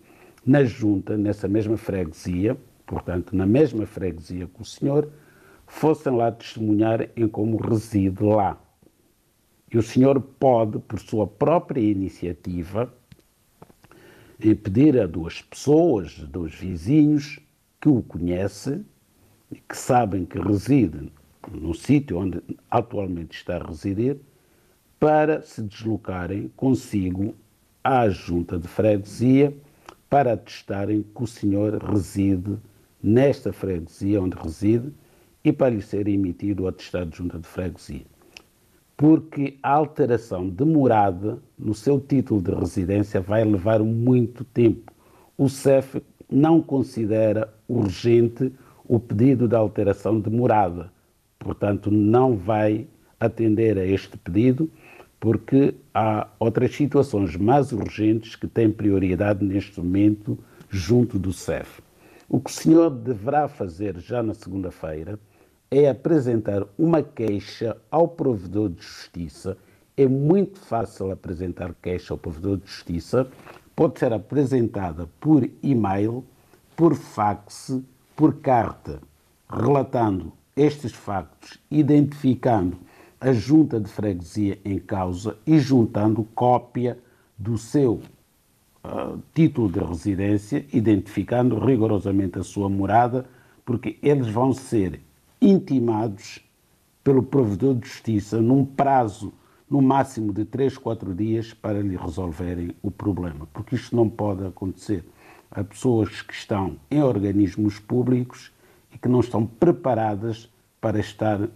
na 0.45 0.63
junta, 0.63 1.17
nessa 1.17 1.47
mesma 1.47 1.75
freguesia, 1.75 2.55
portanto, 2.85 3.35
na 3.35 3.45
mesma 3.45 3.85
freguesia 3.85 4.47
que 4.47 4.61
o 4.61 4.65
senhor, 4.65 5.09
fossem 5.65 6.15
lá 6.15 6.31
testemunhar 6.31 7.09
em 7.15 7.27
como 7.27 7.57
reside 7.57 8.23
lá. 8.23 8.61
E 9.73 9.77
o 9.77 9.81
senhor 9.81 10.21
pode, 10.21 10.77
por 10.79 10.99
sua 10.99 11.25
própria 11.25 11.81
iniciativa, 11.81 12.93
pedir 14.37 14.99
a 14.99 15.07
duas 15.07 15.41
pessoas, 15.41 16.19
dois 16.19 16.53
vizinhos 16.53 17.39
que 17.81 17.89
o 17.89 18.03
conhecem, 18.03 18.85
que 19.67 19.75
sabem 19.75 20.25
que 20.25 20.39
reside 20.39 21.11
no 21.51 21.73
sítio 21.73 22.19
onde 22.19 22.41
atualmente 22.69 23.37
está 23.37 23.57
a 23.57 23.67
residir, 23.67 24.17
para 24.99 25.41
se 25.41 25.61
deslocarem 25.61 26.51
consigo 26.55 27.35
à 27.83 28.07
junta 28.09 28.57
de 28.57 28.67
freguesia 28.67 29.55
para 30.09 30.33
atestarem 30.33 31.03
que 31.03 31.23
o 31.23 31.27
senhor 31.27 31.77
reside 31.83 32.57
nesta 33.01 33.51
freguesia 33.53 34.21
onde 34.21 34.37
reside 34.37 34.91
e 35.43 35.53
para 35.53 35.69
lhe 35.69 35.81
ser 35.81 36.07
emitido 36.07 36.63
o 36.63 36.67
atestado 36.67 37.11
de 37.11 37.17
junta 37.17 37.37
de 37.37 37.47
freguesia. 37.47 38.05
Porque 38.97 39.57
a 39.61 39.71
alteração 39.71 40.49
de 40.49 40.63
morada 40.63 41.37
no 41.57 41.73
seu 41.73 41.99
título 41.99 42.41
de 42.41 42.51
residência 42.51 43.19
vai 43.19 43.43
levar 43.43 43.81
muito 43.83 44.43
tempo. 44.43 44.91
O 45.37 45.49
CEF 45.49 46.01
não 46.29 46.61
considera 46.61 47.53
urgente 47.67 48.51
o 48.87 48.99
pedido 48.99 49.47
de 49.47 49.55
alteração 49.55 50.19
de 50.19 50.29
morada, 50.29 50.91
portanto, 51.39 51.91
não 51.91 52.35
vai 52.35 52.87
atender 53.19 53.77
a 53.77 53.85
este 53.85 54.17
pedido 54.17 54.69
porque 55.25 55.73
há 55.91 56.27
outras 56.37 56.75
situações 56.75 57.35
mais 57.35 57.71
urgentes 57.71 58.35
que 58.35 58.45
têm 58.45 58.69
prioridade 58.69 59.43
neste 59.43 59.79
momento 59.79 60.37
junto 60.69 61.17
do 61.17 61.33
CEF. 61.33 61.81
O 62.29 62.39
que 62.39 62.51
o 62.51 62.53
senhor 62.53 62.91
deverá 62.91 63.47
fazer 63.47 63.97
já 63.97 64.21
na 64.21 64.35
segunda-feira 64.35 65.19
é 65.71 65.89
apresentar 65.89 66.63
uma 66.77 67.01
queixa 67.01 67.75
ao 67.89 68.07
provedor 68.07 68.69
de 68.69 68.83
justiça. 68.83 69.57
É 69.97 70.07
muito 70.07 70.59
fácil 70.59 71.09
apresentar 71.09 71.73
queixa 71.81 72.13
ao 72.13 72.19
provedor 72.19 72.57
de 72.57 72.67
justiça. 72.67 73.27
Pode 73.75 73.97
ser 73.97 74.13
apresentada 74.13 75.09
por 75.19 75.49
e-mail, 75.63 76.23
por 76.75 76.93
fax, 76.93 77.81
por 78.15 78.35
carta, 78.41 79.01
relatando 79.49 80.31
estes 80.55 80.93
factos, 80.93 81.57
identificando 81.71 82.77
a 83.25 83.33
junta 83.33 83.79
de 83.79 83.89
freguesia 83.89 84.59
em 84.63 84.77
causa 84.77 85.35
e 85.47 85.57
juntando 85.57 86.23
cópia 86.35 86.99
do 87.35 87.57
seu 87.57 87.93
uh, 88.83 89.19
título 89.33 89.67
de 89.67 89.79
residência, 89.79 90.63
identificando 90.71 91.57
rigorosamente 91.57 92.37
a 92.37 92.43
sua 92.43 92.69
morada, 92.69 93.25
porque 93.65 93.97
eles 94.03 94.27
vão 94.27 94.53
ser 94.53 95.01
intimados 95.41 96.39
pelo 97.03 97.23
provedor 97.23 97.73
de 97.73 97.87
justiça 97.87 98.39
num 98.39 98.63
prazo 98.63 99.33
no 99.67 99.81
máximo 99.81 100.31
de 100.31 100.45
3, 100.45 100.77
4 100.77 101.15
dias 101.15 101.51
para 101.51 101.81
lhe 101.81 101.97
resolverem 101.97 102.75
o 102.83 102.91
problema, 102.91 103.47
porque 103.51 103.73
isto 103.73 103.95
não 103.95 104.07
pode 104.07 104.45
acontecer. 104.45 105.03
Há 105.49 105.63
pessoas 105.63 106.21
que 106.21 106.33
estão 106.33 106.77
em 106.91 107.01
organismos 107.01 107.79
públicos 107.79 108.51
e 108.93 108.99
que 108.99 109.07
não 109.07 109.21
estão 109.21 109.47
preparadas 109.47 110.47
para 110.79 110.99
estar 110.99 111.49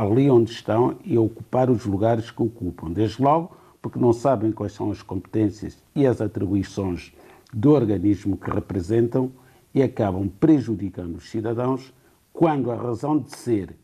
ali 0.00 0.30
onde 0.30 0.50
estão 0.50 0.96
e 1.04 1.18
ocupar 1.18 1.68
os 1.68 1.84
lugares 1.84 2.30
que 2.30 2.42
ocupam. 2.42 2.90
Desde 2.90 3.22
logo, 3.22 3.54
porque 3.82 3.98
não 3.98 4.14
sabem 4.14 4.50
quais 4.50 4.72
são 4.72 4.90
as 4.90 5.02
competências 5.02 5.76
e 5.94 6.06
as 6.06 6.22
atribuições 6.22 7.12
do 7.52 7.72
organismo 7.72 8.34
que 8.34 8.50
representam 8.50 9.30
e 9.74 9.82
acabam 9.82 10.26
prejudicando 10.40 11.16
os 11.16 11.28
cidadãos 11.28 11.92
quando 12.32 12.70
a 12.70 12.76
razão 12.76 13.18
de 13.18 13.36
ser 13.36 13.76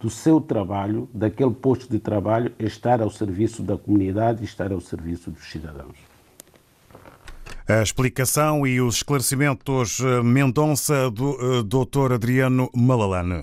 do 0.00 0.10
seu 0.10 0.40
trabalho, 0.40 1.08
daquele 1.14 1.52
posto 1.52 1.88
de 1.88 2.00
trabalho, 2.00 2.52
é 2.58 2.64
estar 2.64 3.00
ao 3.00 3.08
serviço 3.08 3.62
da 3.62 3.78
comunidade 3.78 4.42
e 4.42 4.44
estar 4.44 4.72
ao 4.72 4.80
serviço 4.80 5.30
dos 5.30 5.48
cidadãos. 5.48 5.96
A 7.68 7.82
explicação 7.82 8.66
e 8.66 8.80
os 8.80 8.96
esclarecimentos 8.96 10.00
eh, 10.00 10.22
Mendonça 10.22 11.08
do 11.10 11.30
uh, 11.30 11.62
Dr. 11.62 12.14
Adriano 12.14 12.68
Malalane. 12.74 13.42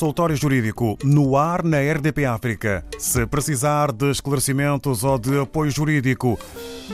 Consultório 0.00 0.34
Jurídico 0.34 0.96
no 1.04 1.36
ar 1.36 1.62
na 1.62 1.76
RDP 1.76 2.24
África. 2.24 2.82
Se 2.98 3.26
precisar 3.26 3.92
de 3.92 4.10
esclarecimentos 4.10 5.04
ou 5.04 5.18
de 5.18 5.38
apoio 5.38 5.70
jurídico, 5.70 6.40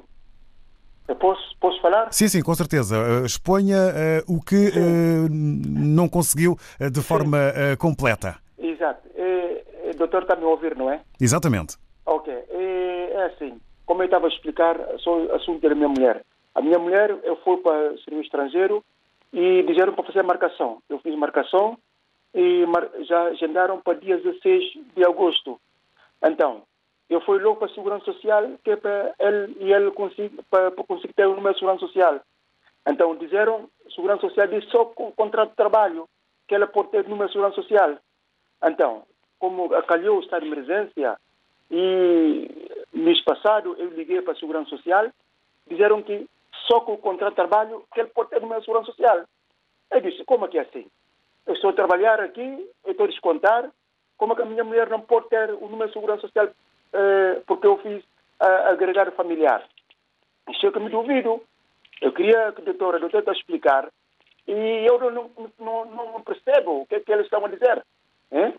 Eu 1.07 1.15
posso, 1.15 1.41
posso 1.59 1.81
falar? 1.81 2.11
Sim, 2.11 2.27
sim, 2.27 2.41
com 2.41 2.55
certeza. 2.55 2.97
Uh, 2.97 3.25
exponha 3.25 3.77
uh, 4.27 4.35
o 4.35 4.41
que 4.41 4.71
não 5.29 6.07
conseguiu 6.09 6.57
de 6.91 7.01
forma 7.01 7.37
completa. 7.77 8.37
Exato. 8.57 9.07
o 9.07 9.97
doutor 9.97 10.23
está 10.23 10.35
me 10.35 10.43
ouvir, 10.43 10.75
não 10.75 10.89
é? 10.89 11.01
Exatamente. 11.19 11.77
Ok. 12.05 12.33
É, 12.33 13.11
é 13.13 13.23
assim, 13.25 13.59
como 13.85 14.01
eu 14.01 14.05
estava 14.05 14.27
a 14.27 14.29
explicar, 14.29 14.77
sou 14.99 15.33
assunto 15.33 15.67
da 15.67 15.75
minha 15.75 15.89
mulher. 15.89 16.23
A 16.53 16.61
minha 16.61 16.79
mulher, 16.79 17.17
eu 17.23 17.35
fui 17.37 17.57
para 17.57 17.97
serviço 17.99 18.25
estrangeiro 18.25 18.83
e 19.31 19.63
disseram 19.63 19.93
para 19.93 20.03
fazer 20.03 20.23
marcação. 20.23 20.81
Eu 20.89 20.99
fiz 20.99 21.15
marcação 21.15 21.77
e 22.33 22.65
já 23.05 23.23
agendaram 23.23 23.79
para 23.81 23.99
dia 23.99 24.17
16 24.17 24.63
de 24.95 25.05
agosto. 25.05 25.59
Então, 26.23 26.63
eu 27.09 27.19
fui 27.21 27.39
logo 27.39 27.57
para 27.57 27.67
a 27.67 27.73
Segurança 27.73 28.05
Social, 28.05 28.43
que 28.63 28.71
é 28.71 28.75
para 28.75 29.13
ele 29.19 29.57
e 29.59 29.73
ele 29.73 29.91
conseguir, 29.91 30.29
para, 30.49 30.71
para 30.71 30.83
conseguir 30.83 31.13
ter 31.13 31.25
o 31.25 31.35
número 31.35 31.53
de 31.53 31.59
Segurança 31.59 31.85
Social. 31.85 32.21
Então, 32.87 33.15
disseram, 33.15 33.69
Segurança 33.93 34.21
Social 34.21 34.47
disse 34.47 34.67
só 34.69 34.85
com 34.85 35.11
contrato 35.11 35.49
de 35.49 35.55
trabalho, 35.55 36.07
que 36.47 36.55
ela 36.55 36.67
pode 36.67 36.89
ter 36.89 37.05
o 37.05 37.09
número 37.09 37.27
de 37.27 37.33
Segurança 37.33 37.61
Social. 37.61 37.97
Então, 38.63 39.03
como 39.39 39.73
acalhou 39.73 40.17
o 40.17 40.21
estado 40.21 40.43
de 40.43 40.51
emergência, 40.51 41.17
e 41.71 42.77
mês 42.93 43.23
passado 43.23 43.75
eu 43.79 43.89
liguei 43.91 44.21
para 44.21 44.33
a 44.33 44.35
Segurança 44.35 44.69
Social, 44.69 45.09
disseram 45.67 46.03
que 46.03 46.27
só 46.67 46.81
com 46.81 46.93
o 46.93 46.97
contrato 46.97 47.31
de 47.31 47.35
trabalho 47.37 47.83
que 47.93 48.01
ele 48.01 48.09
pode 48.09 48.29
ter 48.29 48.41
de 48.41 48.47
Segurança 48.65 48.91
Social. 48.91 49.23
Eu 49.89 50.01
disse, 50.01 50.23
como 50.25 50.45
é 50.45 50.47
que 50.49 50.57
é 50.57 50.61
assim? 50.61 50.85
Eu 51.47 51.53
estou 51.53 51.71
a 51.71 51.73
trabalhar 51.73 52.19
aqui, 52.19 52.69
eu 52.85 52.91
estou 52.91 53.05
a 53.05 53.09
descontar, 53.09 53.71
como 54.17 54.33
é 54.33 54.35
que 54.35 54.41
a 54.41 54.45
minha 54.45 54.63
mulher 54.63 54.89
não 54.89 55.01
pode 55.01 55.29
ter 55.29 55.49
o 55.51 55.67
número 55.67 55.87
de 55.87 55.93
Segurança 55.93 56.21
Social 56.21 56.49
eh, 56.93 57.41
porque 57.47 57.65
eu 57.65 57.77
fiz 57.79 58.03
uh, 58.03 58.69
agregado 58.69 59.11
familiar? 59.13 59.67
Isso 60.49 60.67
é 60.67 60.71
que 60.71 60.79
me 60.79 60.89
duvido. 60.89 61.41
Eu 62.01 62.11
queria 62.11 62.51
que 62.51 62.61
a 62.61 62.65
doutora, 62.65 62.97
a 62.97 62.99
doutora 62.99 63.23
a 63.27 63.33
explicar 63.33 63.89
e 64.47 64.85
eu 64.85 64.99
não, 65.11 65.31
não, 65.59 65.85
não, 65.85 66.21
percebo 66.23 66.81
o 66.81 66.85
que 66.85 66.95
é 66.95 66.99
que 66.99 67.11
eles 67.11 67.25
estão 67.25 67.45
a 67.45 67.47
dizer. 67.47 67.83
É? 68.31 68.53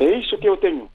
é 0.00 0.18
isso 0.18 0.38
que 0.38 0.48
eu 0.48 0.56
tenho. 0.56 0.90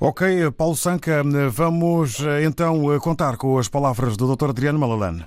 Ok, 0.00 0.52
Paulo 0.56 0.76
Sanca, 0.76 1.24
vamos 1.50 2.20
eh, 2.20 2.44
então 2.44 2.94
eh, 2.94 3.00
contar 3.00 3.36
com 3.36 3.58
as 3.58 3.66
palavras 3.66 4.16
do 4.16 4.32
Dr. 4.32 4.50
Adriano 4.50 4.78
Malalane. 4.78 5.24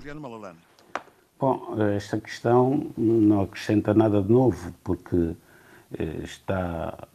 Bom, 1.37 1.75
esta 1.93 2.17
questão 2.17 2.89
não 2.97 3.41
acrescenta 3.41 3.93
nada 3.93 4.21
de 4.21 4.31
novo, 4.31 4.73
porque 4.81 5.35
eh, 5.99 6.21
está 6.23 7.05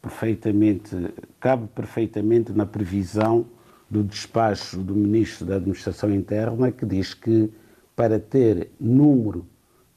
perfeitamente, 0.00 1.12
cabe 1.40 1.66
perfeitamente 1.74 2.52
na 2.52 2.64
previsão 2.64 3.44
do 3.90 4.04
despacho 4.04 4.78
do 4.78 4.94
Ministro 4.94 5.46
da 5.46 5.56
Administração 5.56 6.14
Interna, 6.14 6.70
que 6.70 6.86
diz 6.86 7.12
que 7.12 7.52
para 7.96 8.20
ter 8.20 8.70
número 8.78 9.44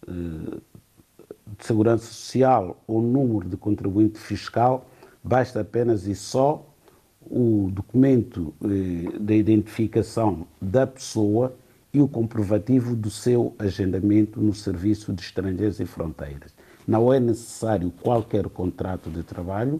de 0.07 1.63
segurança 1.63 2.05
social 2.05 2.83
ou 2.87 3.03
número 3.03 3.47
de 3.47 3.55
contribuinte 3.55 4.17
fiscal, 4.17 4.89
basta 5.23 5.61
apenas 5.61 6.07
e 6.07 6.15
só 6.15 6.72
o 7.29 7.69
documento 7.71 8.53
eh, 8.63 9.17
da 9.19 9.33
identificação 9.33 10.45
da 10.61 10.85
pessoa 10.87 11.53
e 11.93 12.01
o 12.01 12.07
comprovativo 12.07 12.95
do 12.95 13.09
seu 13.09 13.53
agendamento 13.59 14.41
no 14.41 14.53
Serviço 14.53 15.13
de 15.13 15.21
Estrangeiros 15.21 15.79
e 15.79 15.85
Fronteiras. 15.85 16.53
Não 16.87 17.13
é 17.13 17.19
necessário 17.19 17.91
qualquer 18.01 18.49
contrato 18.49 19.09
de 19.09 19.23
trabalho, 19.23 19.79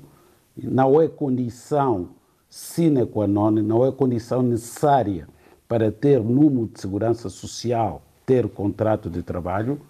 não 0.56 1.02
é 1.02 1.08
condição 1.08 2.10
sine 2.50 3.04
qua 3.08 3.26
non, 3.26 3.52
não 3.52 3.84
é 3.84 3.92
condição 3.92 4.44
necessária 4.44 5.28
para 5.68 5.92
ter 5.92 6.22
número 6.22 6.70
de 6.72 6.80
segurança 6.80 7.28
social, 7.28 8.04
ter 8.28 8.48
contrato 8.48 9.10
de 9.10 9.24
trabalho. 9.24 9.82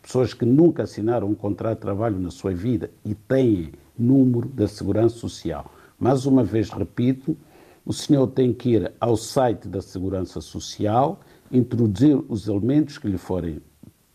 Pessoas 0.00 0.32
que 0.32 0.44
nunca 0.44 0.84
assinaram 0.84 1.28
um 1.28 1.34
contrato 1.34 1.78
de 1.78 1.82
trabalho 1.82 2.18
na 2.18 2.30
sua 2.30 2.54
vida 2.54 2.90
e 3.04 3.14
têm 3.14 3.72
número 3.98 4.48
da 4.48 4.68
segurança 4.68 5.16
social. 5.16 5.70
Mais 6.04 6.26
uma 6.26 6.44
vez 6.44 6.68
repito, 6.68 7.34
o 7.82 7.90
senhor 7.90 8.26
tem 8.26 8.52
que 8.52 8.74
ir 8.74 8.92
ao 9.00 9.16
site 9.16 9.66
da 9.66 9.80
Segurança 9.80 10.38
Social, 10.42 11.18
introduzir 11.50 12.22
os 12.28 12.46
elementos 12.46 12.98
que 12.98 13.08
lhe 13.08 13.16
forem 13.16 13.62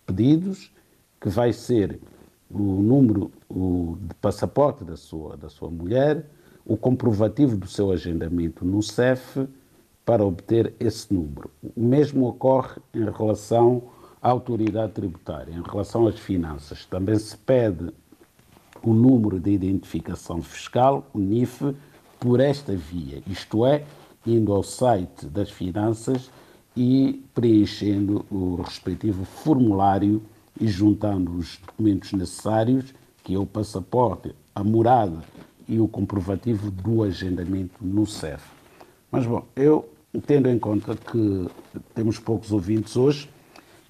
pedidos, 0.06 0.72
que 1.20 1.30
vai 1.30 1.52
ser 1.52 2.00
o 2.48 2.60
número 2.60 3.32
o, 3.50 3.98
de 4.02 4.14
passaporte 4.22 4.84
da 4.84 4.96
sua, 4.96 5.36
da 5.36 5.50
sua 5.50 5.72
mulher, 5.72 6.30
o 6.64 6.78
comprovativo 6.78 7.58
do 7.58 7.66
seu 7.66 7.92
agendamento 7.92 8.64
no 8.64 8.84
CEF, 8.84 9.48
para 10.06 10.24
obter 10.24 10.76
esse 10.80 11.12
número. 11.12 11.50
O 11.76 11.82
mesmo 11.82 12.28
ocorre 12.28 12.80
em 12.94 13.10
relação 13.10 13.82
à 14.22 14.30
autoridade 14.30 14.94
tributária, 14.94 15.52
em 15.52 15.64
relação 15.64 16.06
às 16.06 16.20
finanças. 16.20 16.86
Também 16.86 17.18
se 17.18 17.36
pede 17.36 17.92
o 18.84 18.94
número 18.94 19.40
de 19.40 19.52
identificação 19.52 20.42
fiscal, 20.42 21.10
o 21.14 21.20
NIF, 21.20 21.76
por 22.20 22.40
esta 22.40 22.76
via, 22.76 23.22
isto 23.28 23.66
é, 23.66 23.84
indo 24.26 24.54
ao 24.54 24.64
site 24.64 25.26
das 25.26 25.50
finanças 25.50 26.30
e 26.76 27.24
preenchendo 27.34 28.26
o 28.30 28.62
respectivo 28.62 29.24
formulário 29.26 30.22
e 30.60 30.68
juntando 30.68 31.32
os 31.32 31.58
documentos 31.58 32.12
necessários, 32.14 32.94
que 33.24 33.34
é 33.34 33.40
o 33.40 33.46
passaporte, 33.46 34.36
a 34.54 34.64
morada 34.64 35.20
e 35.68 35.80
o 35.80 35.88
comprovativo 35.88 36.70
do 36.72 37.04
agendamento 37.04 37.76
no 37.82 38.06
CEF. 38.06 38.44
Mas, 39.12 39.26
bom, 39.26 39.46
eu, 39.56 39.88
tendo 40.26 40.50
em 40.50 40.60
conta 40.60 40.96
que 40.96 41.48
temos 41.94 42.20
poucos 42.20 42.52
ouvintes 42.52 42.98
hoje, 42.98 43.30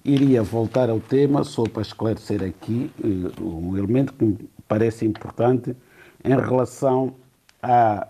iria 0.04 0.42
voltar 0.42 0.88
ao 0.88 1.00
tema 1.00 1.44
só 1.44 1.64
para 1.64 1.82
esclarecer 1.82 2.42
aqui 2.42 2.90
uh, 3.02 3.44
um 3.44 3.76
elemento 3.76 4.12
que 4.14 4.48
parece 4.70 5.04
importante 5.04 5.76
em 6.22 6.36
relação 6.36 7.16
à 7.60 8.06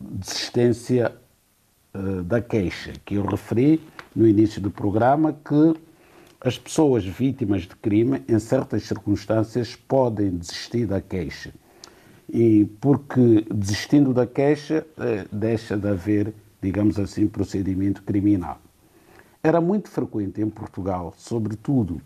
desistência 0.00 1.14
uh, 1.94 2.24
da 2.24 2.42
queixa, 2.42 2.94
que 3.04 3.14
eu 3.14 3.24
referi 3.24 3.80
no 4.12 4.26
início 4.26 4.60
do 4.60 4.72
programa, 4.72 5.32
que 5.32 5.80
as 6.40 6.58
pessoas 6.58 7.04
vítimas 7.04 7.62
de 7.62 7.76
crime, 7.76 8.24
em 8.28 8.40
certas 8.40 8.88
circunstâncias, 8.88 9.76
podem 9.76 10.30
desistir 10.36 10.84
da 10.84 11.00
queixa. 11.00 11.54
E 12.28 12.64
porque 12.80 13.46
desistindo 13.48 14.12
da 14.12 14.26
queixa, 14.26 14.84
uh, 14.96 15.28
deixa 15.30 15.76
de 15.76 15.88
haver, 15.88 16.34
digamos 16.60 16.98
assim, 16.98 17.28
procedimento 17.28 18.02
criminal. 18.02 18.60
Era 19.44 19.60
muito 19.60 19.88
frequente 19.88 20.40
em 20.40 20.50
Portugal, 20.50 21.14
sobretudo 21.16 22.02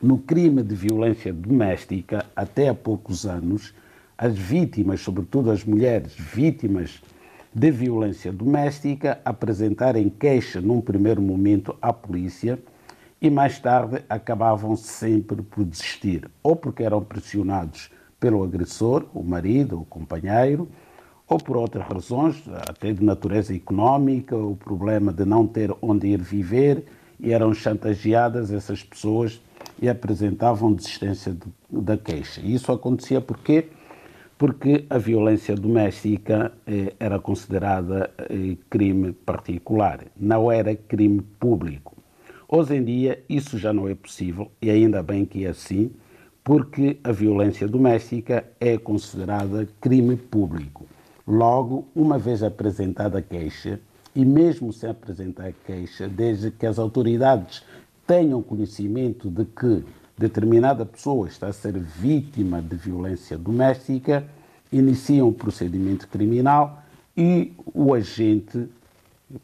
no 0.00 0.18
crime 0.18 0.62
de 0.62 0.74
violência 0.74 1.32
doméstica, 1.32 2.24
até 2.34 2.68
há 2.68 2.74
poucos 2.74 3.26
anos, 3.26 3.74
as 4.16 4.36
vítimas, 4.36 5.00
sobretudo 5.00 5.50
as 5.50 5.64
mulheres 5.64 6.14
vítimas 6.14 7.02
de 7.54 7.70
violência 7.70 8.32
doméstica, 8.32 9.20
apresentarem 9.24 10.08
queixa 10.08 10.60
num 10.60 10.80
primeiro 10.80 11.20
momento 11.20 11.74
à 11.82 11.92
polícia 11.92 12.58
e 13.20 13.28
mais 13.28 13.58
tarde 13.58 14.02
acabavam 14.08 14.76
sempre 14.76 15.42
por 15.42 15.64
desistir, 15.64 16.30
ou 16.42 16.54
porque 16.54 16.84
eram 16.84 17.02
pressionados 17.02 17.90
pelo 18.20 18.42
agressor, 18.44 19.06
o 19.12 19.22
marido, 19.22 19.80
o 19.80 19.84
companheiro, 19.84 20.68
ou 21.26 21.38
por 21.38 21.56
outras 21.56 21.86
razões, 21.86 22.42
até 22.68 22.92
de 22.92 23.04
natureza 23.04 23.54
económica, 23.54 24.36
o 24.36 24.56
problema 24.56 25.12
de 25.12 25.24
não 25.24 25.46
ter 25.46 25.74
onde 25.82 26.06
ir 26.08 26.22
viver, 26.22 26.84
e 27.20 27.32
eram 27.32 27.52
chantageadas 27.52 28.52
essas 28.52 28.82
pessoas 28.82 29.40
e 29.80 29.88
apresentavam 29.88 30.72
desistência 30.72 31.36
da 31.70 31.96
queixa. 31.96 32.40
Isso 32.40 32.72
acontecia 32.72 33.20
porque 33.20 33.68
porque 34.36 34.84
a 34.88 34.98
violência 34.98 35.56
doméstica 35.56 36.52
eh, 36.64 36.94
era 37.00 37.18
considerada 37.18 38.08
eh, 38.30 38.56
crime 38.70 39.12
particular, 39.12 40.04
não 40.16 40.50
era 40.50 40.76
crime 40.76 41.20
público. 41.40 41.96
Hoje 42.48 42.76
em 42.76 42.84
dia 42.84 43.22
isso 43.28 43.58
já 43.58 43.72
não 43.72 43.88
é 43.88 43.96
possível 43.96 44.48
e 44.62 44.70
ainda 44.70 45.02
bem 45.02 45.24
que 45.24 45.44
é 45.44 45.48
assim, 45.48 45.90
porque 46.44 46.98
a 47.02 47.10
violência 47.10 47.66
doméstica 47.66 48.44
é 48.60 48.78
considerada 48.78 49.68
crime 49.80 50.16
público. 50.16 50.86
Logo, 51.26 51.86
uma 51.94 52.16
vez 52.16 52.42
apresentada 52.42 53.18
a 53.18 53.22
queixa, 53.22 53.80
e 54.14 54.24
mesmo 54.24 54.72
sem 54.72 54.88
apresentar 54.88 55.48
a 55.48 55.52
queixa, 55.52 56.08
desde 56.08 56.50
que 56.50 56.64
as 56.64 56.78
autoridades 56.78 57.62
tenham 58.08 58.42
conhecimento 58.42 59.28
de 59.28 59.44
que 59.44 59.84
determinada 60.16 60.86
pessoa 60.86 61.28
está 61.28 61.46
a 61.48 61.52
ser 61.52 61.78
vítima 61.78 62.62
de 62.62 62.74
violência 62.74 63.36
doméstica, 63.36 64.26
iniciam 64.72 65.28
um 65.28 65.32
procedimento 65.32 66.08
criminal 66.08 66.82
e 67.14 67.52
o 67.74 67.92
agente, 67.92 68.66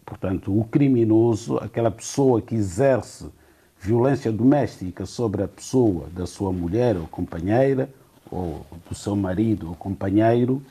portanto, 0.04 0.58
o 0.58 0.64
criminoso, 0.64 1.58
aquela 1.58 1.90
pessoa 1.90 2.40
que 2.40 2.54
exerce 2.54 3.26
violência 3.78 4.32
doméstica 4.32 5.04
sobre 5.04 5.42
a 5.42 5.48
pessoa 5.48 6.08
da 6.14 6.26
sua 6.26 6.50
mulher 6.50 6.96
ou 6.96 7.06
companheira, 7.06 7.90
ou 8.30 8.64
do 8.88 8.94
seu 8.94 9.14
marido 9.14 9.68
ou 9.68 9.74
companheiro, 9.76 10.62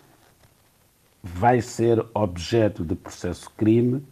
vai 1.22 1.62
ser 1.62 2.04
objeto 2.12 2.84
de 2.84 2.96
processo 2.96 3.52
crime, 3.56 4.04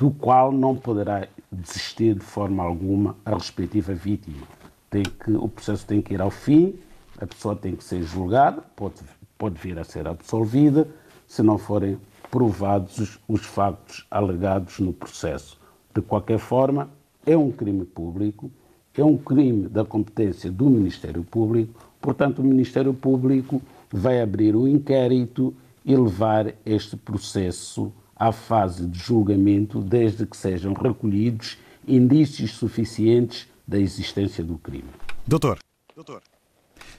do 0.00 0.10
qual 0.10 0.50
não 0.50 0.74
poderá 0.74 1.28
desistir 1.52 2.14
de 2.14 2.24
forma 2.24 2.62
alguma 2.62 3.14
a 3.22 3.34
respectiva 3.34 3.92
vítima. 3.92 4.46
Tem 4.88 5.02
que, 5.02 5.32
o 5.32 5.46
processo 5.46 5.86
tem 5.86 6.00
que 6.00 6.14
ir 6.14 6.22
ao 6.22 6.30
fim, 6.30 6.74
a 7.20 7.26
pessoa 7.26 7.54
tem 7.54 7.76
que 7.76 7.84
ser 7.84 8.02
julgada, 8.02 8.62
pode, 8.74 8.94
pode 9.36 9.60
vir 9.60 9.78
a 9.78 9.84
ser 9.84 10.08
absolvida, 10.08 10.88
se 11.28 11.42
não 11.42 11.58
forem 11.58 11.98
provados 12.30 12.96
os, 12.98 13.18
os 13.28 13.44
factos 13.44 14.06
alegados 14.10 14.78
no 14.78 14.90
processo. 14.90 15.60
De 15.94 16.00
qualquer 16.00 16.38
forma, 16.38 16.88
é 17.26 17.36
um 17.36 17.52
crime 17.52 17.84
público, 17.84 18.50
é 18.96 19.04
um 19.04 19.18
crime 19.18 19.68
da 19.68 19.84
competência 19.84 20.50
do 20.50 20.70
Ministério 20.70 21.22
Público, 21.22 21.78
portanto, 22.00 22.38
o 22.38 22.44
Ministério 22.44 22.94
Público 22.94 23.60
vai 23.92 24.22
abrir 24.22 24.56
o 24.56 24.66
inquérito 24.66 25.54
e 25.84 25.94
levar 25.94 26.54
este 26.64 26.96
processo 26.96 27.92
à 28.20 28.32
fase 28.32 28.86
de 28.86 28.98
julgamento, 28.98 29.80
desde 29.80 30.26
que 30.26 30.36
sejam 30.36 30.74
recolhidos 30.74 31.56
indícios 31.88 32.52
suficientes 32.52 33.48
da 33.66 33.78
existência 33.78 34.44
do 34.44 34.58
crime. 34.58 34.90
Doutor. 35.26 35.58
Doutor. 35.96 36.20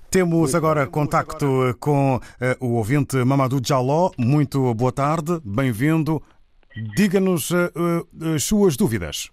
Temos 0.10 0.56
agora 0.56 0.88
contacto 0.88 1.46
com 1.80 2.16
uh, 2.16 2.20
o 2.60 2.74
ouvinte 2.76 3.18
Mamadou 3.18 3.62
Jaló. 3.64 4.10
Muito 4.18 4.74
boa 4.74 4.92
tarde, 4.92 5.40
bem-vindo. 5.46 6.22
Diga-nos 6.96 7.52
uh, 7.52 7.72
uh, 7.76 8.36
as 8.36 8.44
suas 8.44 8.76
dúvidas. 8.76 9.30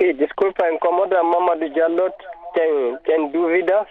Sim, 0.00 0.14
desculpa, 0.14 0.70
incomoda 0.70 1.22
Mamadou 1.22 1.68
Jaló. 1.74 2.10
Tem, 2.54 2.96
tem 3.04 3.30
dúvida 3.32 3.86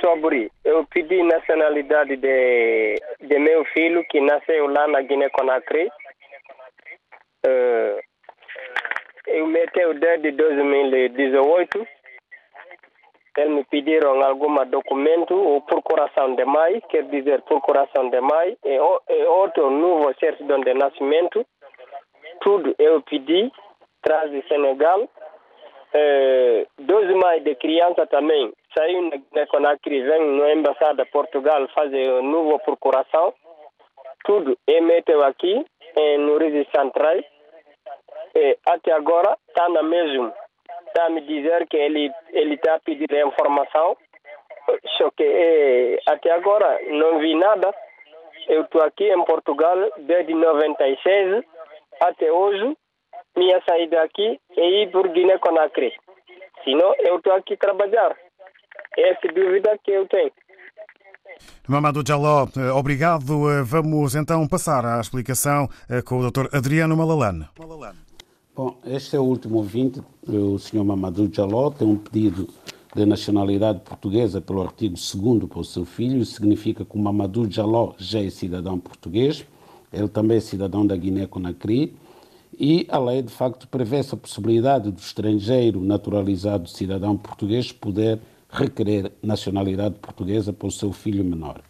sobre. 0.00 0.50
Eu 0.64 0.84
pedi 0.86 1.22
nacionalidade 1.22 2.16
de, 2.16 2.94
de 3.20 3.38
meu 3.38 3.64
filho 3.66 4.04
que 4.08 4.20
nasceu 4.20 4.66
lá 4.66 4.88
na 4.88 5.00
Guiné-Conakry. 5.02 5.90
Uh, 7.46 8.00
eu 9.26 9.46
meteu 9.46 9.94
desde 9.94 10.32
2018. 10.32 11.86
Eles 13.36 13.54
me 13.54 13.64
pediram 13.64 14.22
algum 14.22 14.54
documento 14.66 15.34
ou 15.34 15.62
procuração 15.62 16.34
de 16.34 16.44
mãe, 16.44 16.82
quer 16.90 17.04
dizer 17.04 17.40
procuração 17.42 18.10
de 18.10 18.20
mãe, 18.20 18.56
e, 18.64 18.74
e 18.74 19.24
outro 19.26 19.70
novo 19.70 20.12
certidão 20.18 20.60
de 20.60 20.74
nascimento. 20.74 21.46
Tudo 22.40 22.74
eu 22.78 23.00
pedi, 23.02 23.50
traz 24.02 24.30
de 24.30 24.46
Senegal. 24.48 25.08
Uh, 25.92 26.66
dois 26.78 27.08
mães 27.16 27.42
de 27.42 27.54
criança 27.56 28.06
também 28.06 28.52
saiu 28.76 29.10
na 29.32 29.46
Conakry, 29.46 30.02
vem 30.02 30.38
na 30.38 30.52
embaixada 30.52 31.04
de 31.04 31.10
Portugal 31.10 31.66
fazer 31.74 32.22
nova 32.22 32.58
procuração. 32.58 33.34
Tudo 34.24 34.56
é 34.66 34.80
meteu 34.80 35.22
aqui 35.24 35.64
no 36.18 36.38
registro 36.38 36.80
central. 36.80 37.16
E 38.34 38.58
até 38.66 38.92
agora 38.92 39.36
está 39.48 39.68
na 39.68 39.82
mesma. 39.82 40.32
Está 40.86 41.06
a 41.06 41.10
me 41.10 41.20
dizer 41.22 41.66
que 41.68 41.76
ele 41.76 42.12
está 42.54 42.74
a 42.74 42.80
pedir 42.80 43.10
informação. 43.26 43.96
Só 44.98 45.10
que 45.10 45.24
é, 45.24 45.98
até 46.06 46.30
agora 46.30 46.80
não 46.88 47.18
vi 47.18 47.34
nada. 47.34 47.74
Eu 48.48 48.62
estou 48.62 48.82
aqui 48.82 49.10
em 49.10 49.24
Portugal 49.24 49.76
desde 49.98 50.34
96 50.34 51.44
até 52.00 52.30
hoje. 52.30 52.76
Minha 53.36 53.62
saída 53.68 54.02
aqui 54.02 54.40
é 54.56 54.68
ir 54.82 54.90
por 54.90 55.08
Guiné-Conakry. 55.08 55.92
Senão 56.64 56.94
eu 56.98 57.16
estou 57.16 57.32
aqui 57.32 57.56
trabalhar. 57.56 58.16
Essa 58.96 59.28
dúvida 59.34 59.78
que 59.82 59.90
eu 59.90 60.06
tenho. 60.08 60.32
Mamadou 61.66 62.02
Jaló, 62.06 62.46
obrigado. 62.76 63.24
Vamos 63.64 64.14
então 64.14 64.46
passar 64.46 64.84
à 64.84 65.00
explicação 65.00 65.68
com 66.04 66.18
o 66.18 66.30
Dr. 66.30 66.54
Adriano 66.54 66.96
Malalane. 66.96 67.46
Bom, 68.54 68.78
este 68.84 69.16
é 69.16 69.18
o 69.18 69.22
último 69.22 69.58
ouvinte, 69.58 70.02
o 70.28 70.58
Sr. 70.58 70.84
Mamadou 70.84 71.30
Jaló, 71.32 71.70
tem 71.70 71.86
um 71.88 71.96
pedido 71.96 72.48
de 72.94 73.06
nacionalidade 73.06 73.80
portuguesa 73.80 74.40
pelo 74.40 74.60
artigo 74.60 74.96
2 74.96 75.48
para 75.48 75.60
o 75.60 75.64
seu 75.64 75.84
filho, 75.86 76.20
isso 76.20 76.34
significa 76.34 76.84
que 76.84 76.96
o 76.96 76.98
Mamadou 76.98 77.48
Jaló 77.48 77.94
já 77.96 78.20
é 78.20 78.28
cidadão 78.28 78.78
português, 78.78 79.46
ele 79.92 80.08
também 80.08 80.36
é 80.36 80.40
cidadão 80.40 80.84
da 80.84 80.96
Guiné-Conakry, 80.96 81.94
e 82.58 82.86
a 82.90 82.98
lei, 82.98 83.22
de 83.22 83.32
facto, 83.32 83.66
prevê 83.68 83.98
essa 83.98 84.16
possibilidade 84.16 84.90
do 84.90 84.98
estrangeiro 84.98 85.80
naturalizado 85.80 86.68
cidadão 86.68 87.16
português 87.16 87.72
poder 87.72 88.18
requerer 88.52 89.12
nacionalidade 89.22 89.96
portuguesa 89.96 90.52
para 90.52 90.68
o 90.68 90.70
seu 90.70 90.92
filho 90.92 91.24
menor. 91.24 91.60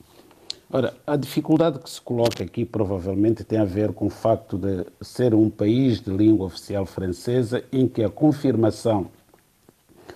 Ora, 0.73 0.95
a 1.05 1.17
dificuldade 1.17 1.81
que 1.81 1.91
se 1.91 2.01
coloca 2.01 2.45
aqui 2.45 2.65
provavelmente 2.65 3.43
tem 3.43 3.59
a 3.59 3.65
ver 3.65 3.93
com 3.93 4.07
o 4.07 4.11
facto 4.11 4.57
de 4.57 4.87
ser 5.01 5.35
um 5.35 5.51
país 5.51 6.01
de 6.01 6.11
língua 6.11 6.47
oficial 6.47 6.87
francesa 6.87 7.65
em 7.73 7.89
que 7.89 8.05
a 8.05 8.09
confirmação 8.09 9.09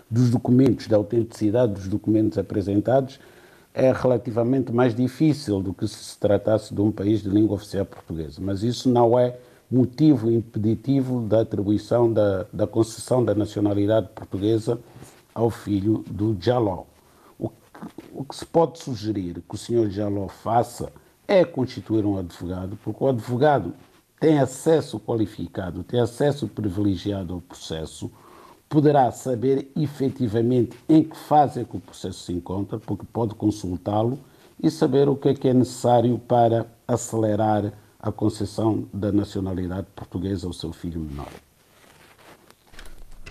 dos 0.09 0.31
documentos, 0.31 0.87
da 0.87 0.97
autenticidade 0.97 1.73
dos 1.73 1.89
documentos 1.89 2.39
apresentados, 2.39 3.19
é 3.75 3.93
relativamente 3.93 4.71
mais 4.71 4.95
difícil 4.95 5.61
do 5.61 5.75
que 5.75 5.89
se 5.89 5.97
se 5.97 6.19
tratasse 6.19 6.73
de 6.73 6.81
um 6.81 6.93
país 6.93 7.21
de 7.21 7.29
língua 7.29 7.57
oficial 7.57 7.85
portuguesa. 7.85 8.41
Mas 8.41 8.63
isso 8.63 8.89
não 8.89 9.19
é 9.19 9.37
motivo 9.69 10.31
impeditivo 10.31 11.21
da 11.23 11.41
atribuição 11.41 12.13
da, 12.13 12.47
da 12.53 12.67
concessão 12.67 13.25
da 13.25 13.35
nacionalidade 13.35 14.09
portuguesa 14.15 14.79
ao 15.35 15.51
filho 15.51 16.05
do 16.09 16.37
Jaló. 16.41 16.85
O 17.39 17.49
que, 17.49 17.57
o 18.13 18.25
que 18.25 18.37
se 18.37 18.47
pode 18.47 18.79
sugerir 18.79 19.43
que 19.49 19.55
o 19.55 19.59
senhor 19.59 19.91
Jaló 19.91 20.29
faça 20.29 20.93
é 21.27 21.45
constituir 21.45 22.05
um 22.05 22.19
advogado, 22.19 22.79
porque 22.83 23.03
o 23.03 23.09
advogado 23.09 23.75
tem 24.21 24.39
acesso 24.39 25.01
qualificado, 25.01 25.83
tem 25.83 26.01
acesso 26.01 26.47
privilegiado 26.47 27.35
ao 27.35 27.41
processo, 27.41 28.11
poderá 28.69 29.11
saber 29.11 29.71
efetivamente 29.77 30.79
em 30.89 31.03
que 31.03 31.17
fase 31.17 31.61
é 31.61 31.65
que 31.65 31.77
o 31.77 31.81
processo 31.81 32.25
se 32.25 32.33
encontra, 32.33 32.79
porque 32.79 33.05
pode 33.13 33.35
consultá-lo 33.35 34.19
e 34.63 34.71
saber 34.71 35.09
o 35.09 35.17
que 35.17 35.29
é 35.29 35.35
que 35.35 35.49
é 35.49 35.55
necessário 35.55 36.19
para 36.19 36.67
acelerar 36.87 37.73
a 37.99 38.13
concessão 38.13 38.87
da 38.93 39.11
nacionalidade 39.11 39.87
portuguesa 39.95 40.47
ao 40.47 40.53
seu 40.53 40.73
filho 40.73 41.01
menor. 41.01 41.29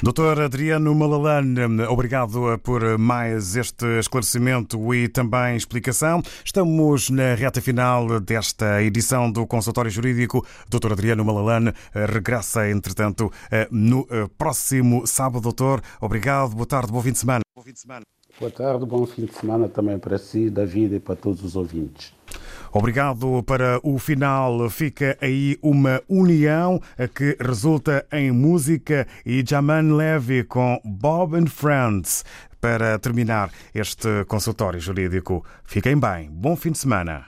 Doutor 0.04 0.42
Adriano 0.42 0.94
Malalane, 0.94 1.62
obrigado 1.88 2.60
por 2.62 2.98
mais 2.98 3.56
este 3.56 3.86
esclarecimento 4.00 4.94
e 4.94 5.08
também 5.08 5.56
explicação. 5.56 6.22
Estamos 6.44 7.10
na 7.10 7.36
reta 7.36 7.62
final 7.62 8.20
desta 8.20 8.84
edição 8.84 9.32
do 9.32 9.48
Consultório 9.48 9.90
Jurídico. 9.90 10.46
Doutor 10.70 10.92
Adriano 10.92 11.24
Malalane 11.24 11.72
regressa, 11.94 12.70
entretanto, 12.70 13.32
no 13.72 14.06
próximo 14.38 15.08
sábado. 15.08 15.44
Doutor, 15.44 15.82
obrigado, 16.02 16.54
boa 16.54 16.66
tarde, 16.68 16.92
bom 16.92 17.02
fim 17.02 17.14
de 17.14 17.20
semana. 17.20 17.42
Bom 17.56 17.64
fim 17.64 17.72
de 17.72 17.80
semana. 17.80 18.04
Boa 18.40 18.52
tarde, 18.52 18.86
bom 18.86 19.06
fim 19.06 19.26
de 19.26 19.34
semana 19.34 19.70
também 19.70 20.00
para 20.00 20.18
si, 20.18 20.50
David, 20.50 20.96
e 20.96 21.00
para 21.00 21.16
todos 21.16 21.44
os 21.44 21.56
ouvintes. 21.56 22.14
Obrigado. 22.72 23.44
Para 23.44 23.80
o 23.84 24.00
final 24.00 24.70
fica 24.70 25.16
aí 25.22 25.58
uma 25.62 26.02
união 26.10 26.82
que 27.14 27.38
resulta 27.40 28.06
em 28.12 28.32
música 28.32 29.08
e 29.24 29.44
Jaman 29.48 29.96
Levy 29.96 30.44
com 30.44 30.82
Bob 30.84 31.36
and 31.36 31.48
Friends. 31.48 32.26
Para 32.60 32.98
terminar 32.98 33.52
este 33.76 34.26
consultório 34.26 34.80
jurídico, 34.80 35.46
fiquem 35.64 36.00
bem. 36.00 36.30
Bom 36.32 36.56
fim 36.56 36.72
de 36.72 36.80
semana. 36.80 37.26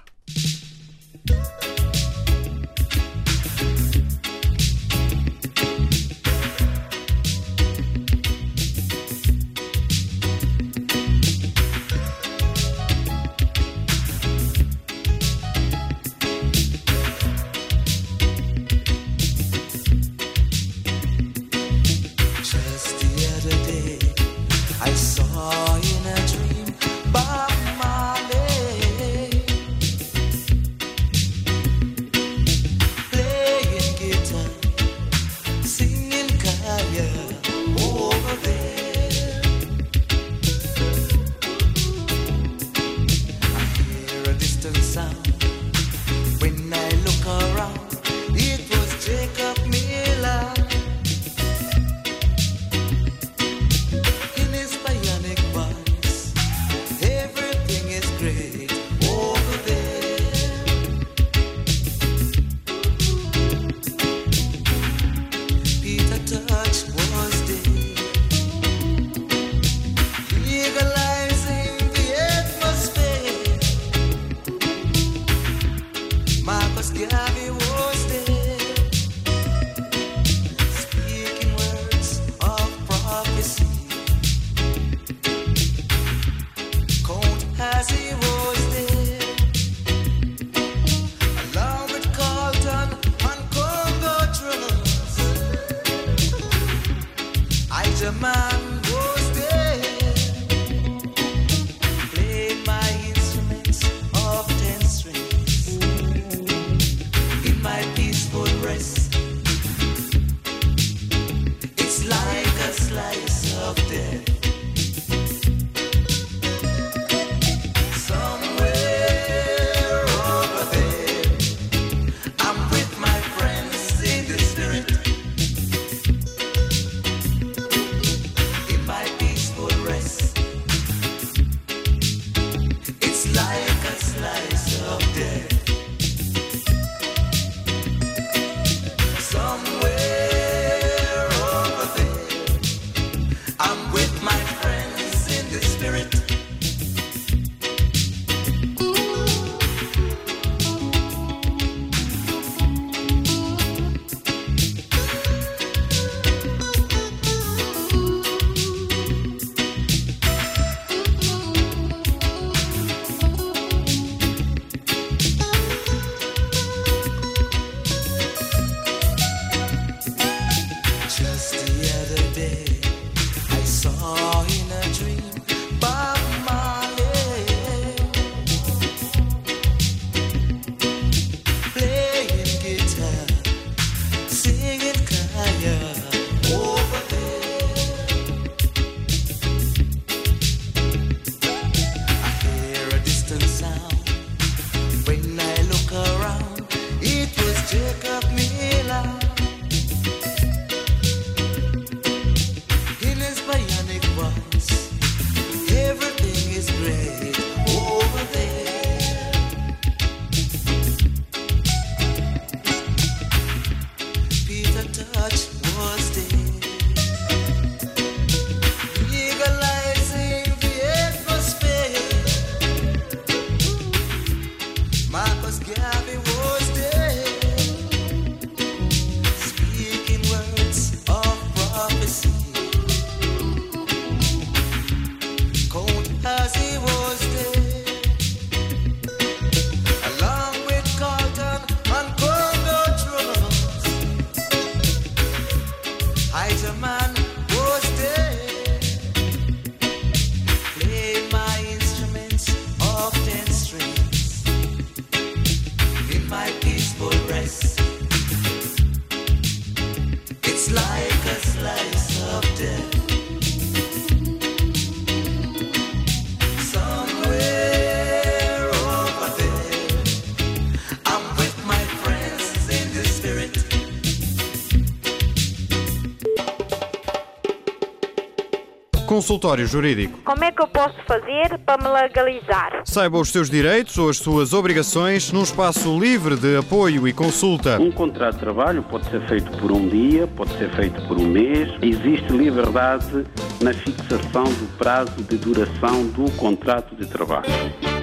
Consultório 279.25 279.65
Jurídico. 279.65 280.19
Como 280.23 280.43
é 280.43 280.51
que 280.51 280.61
eu 280.61 280.67
posso 280.67 280.93
fazer 281.07 281.57
para 281.65 281.81
me 281.81 281.89
legalizar? 281.89 282.83
Saiba 282.85 283.17
os 283.17 283.31
seus 283.31 283.49
direitos 283.49 283.97
ou 283.97 284.07
as 284.07 284.17
suas 284.17 284.53
obrigações 284.53 285.31
num 285.31 285.41
espaço 285.41 285.99
livre 285.99 286.35
de 286.35 286.57
apoio 286.57 287.07
e 287.07 287.11
consulta. 287.11 287.81
Um 287.81 287.91
contrato 287.91 288.35
de 288.35 288.41
trabalho 288.41 288.83
pode 288.83 289.09
ser 289.09 289.25
feito 289.25 289.49
por 289.57 289.71
um 289.71 289.89
dia, 289.89 290.27
pode 290.27 290.55
ser 290.59 290.69
feito 290.75 291.01
por 291.07 291.17
um 291.17 291.25
mês. 291.25 291.73
Existe 291.81 292.31
liberdade 292.33 293.25
na 293.61 293.73
fixação 293.73 294.43
do 294.43 294.77
prazo 294.77 295.23
de 295.23 295.37
duração 295.37 296.05
do 296.09 296.29
contrato 296.37 296.95
de 296.95 297.07
trabalho. 297.07 297.49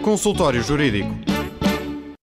Consultório 0.03 0.61
Jurídico. 0.61 1.32